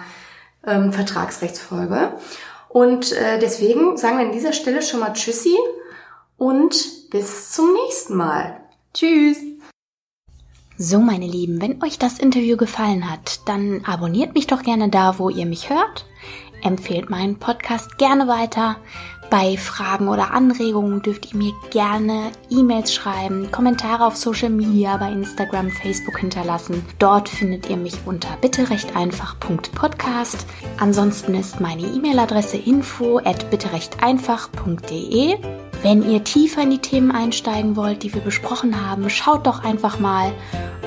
ähm, 0.66 0.90
Vertragsrechtsfolge. 0.90 2.14
Und 2.72 3.12
äh, 3.12 3.38
deswegen 3.38 3.98
sagen 3.98 4.18
wir 4.18 4.24
an 4.24 4.32
dieser 4.32 4.54
Stelle 4.54 4.80
schon 4.80 5.00
mal 5.00 5.12
Tschüssi 5.12 5.56
und 6.38 7.10
bis 7.10 7.52
zum 7.52 7.72
nächsten 7.74 8.16
Mal. 8.16 8.60
Tschüss. 8.94 9.36
So, 10.78 10.98
meine 11.00 11.26
Lieben, 11.26 11.60
wenn 11.60 11.82
euch 11.82 11.98
das 11.98 12.18
Interview 12.18 12.56
gefallen 12.56 13.10
hat, 13.10 13.40
dann 13.46 13.84
abonniert 13.84 14.34
mich 14.34 14.46
doch 14.46 14.62
gerne 14.62 14.88
da, 14.88 15.18
wo 15.18 15.28
ihr 15.28 15.44
mich 15.44 15.68
hört. 15.68 16.06
Empfehlt 16.62 17.10
meinen 17.10 17.38
Podcast 17.38 17.98
gerne 17.98 18.26
weiter. 18.26 18.76
Bei 19.32 19.56
Fragen 19.56 20.06
oder 20.08 20.34
Anregungen 20.34 21.00
dürft 21.00 21.32
ihr 21.32 21.38
mir 21.38 21.54
gerne 21.70 22.32
E-Mails 22.50 22.92
schreiben, 22.92 23.50
Kommentare 23.50 24.04
auf 24.04 24.14
Social 24.14 24.50
Media, 24.50 24.98
bei 24.98 25.10
Instagram, 25.10 25.70
Facebook 25.70 26.18
hinterlassen. 26.18 26.84
Dort 26.98 27.30
findet 27.30 27.70
ihr 27.70 27.78
mich 27.78 27.94
unter 28.04 28.28
bitterechteinfach.podcast. 28.42 30.44
Ansonsten 30.76 31.34
ist 31.34 31.62
meine 31.62 31.80
E-Mail-Adresse 31.80 32.58
info 32.58 33.20
at 33.24 33.50
bitterechteinfach.de. 33.50 35.38
Wenn 35.82 36.10
ihr 36.10 36.22
tiefer 36.24 36.64
in 36.64 36.72
die 36.72 36.80
Themen 36.80 37.10
einsteigen 37.10 37.74
wollt, 37.74 38.02
die 38.02 38.12
wir 38.12 38.20
besprochen 38.20 38.86
haben, 38.86 39.08
schaut 39.08 39.46
doch 39.46 39.64
einfach 39.64 39.98
mal, 39.98 40.30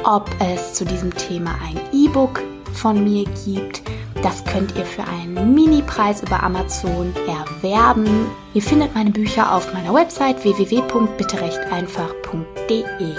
ob 0.04 0.30
es 0.40 0.76
zu 0.76 0.86
diesem 0.86 1.16
Thema 1.16 1.56
ein 1.68 1.80
E-Book 1.92 2.44
von 2.74 3.04
mir 3.04 3.26
gibt 3.44 3.82
das 4.26 4.44
könnt 4.44 4.76
ihr 4.76 4.86
für 4.86 5.04
einen 5.04 5.54
Mini-Preis 5.54 6.24
über 6.24 6.42
Amazon 6.42 7.14
erwerben. 7.28 8.26
Ihr 8.56 8.64
findet 8.64 8.96
meine 8.96 9.12
Bücher 9.12 9.54
auf 9.54 9.72
meiner 9.72 9.94
Website 9.94 10.44
www.bitterechteinfach.de. 10.44 13.16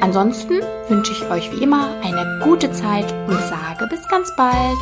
Ansonsten 0.00 0.60
wünsche 0.88 1.12
ich 1.12 1.28
euch 1.28 1.50
wie 1.50 1.64
immer 1.64 2.00
eine 2.04 2.40
gute 2.44 2.70
Zeit 2.70 3.12
und 3.26 3.40
sage 3.40 3.88
bis 3.90 4.06
ganz 4.08 4.32
bald. 4.36 4.78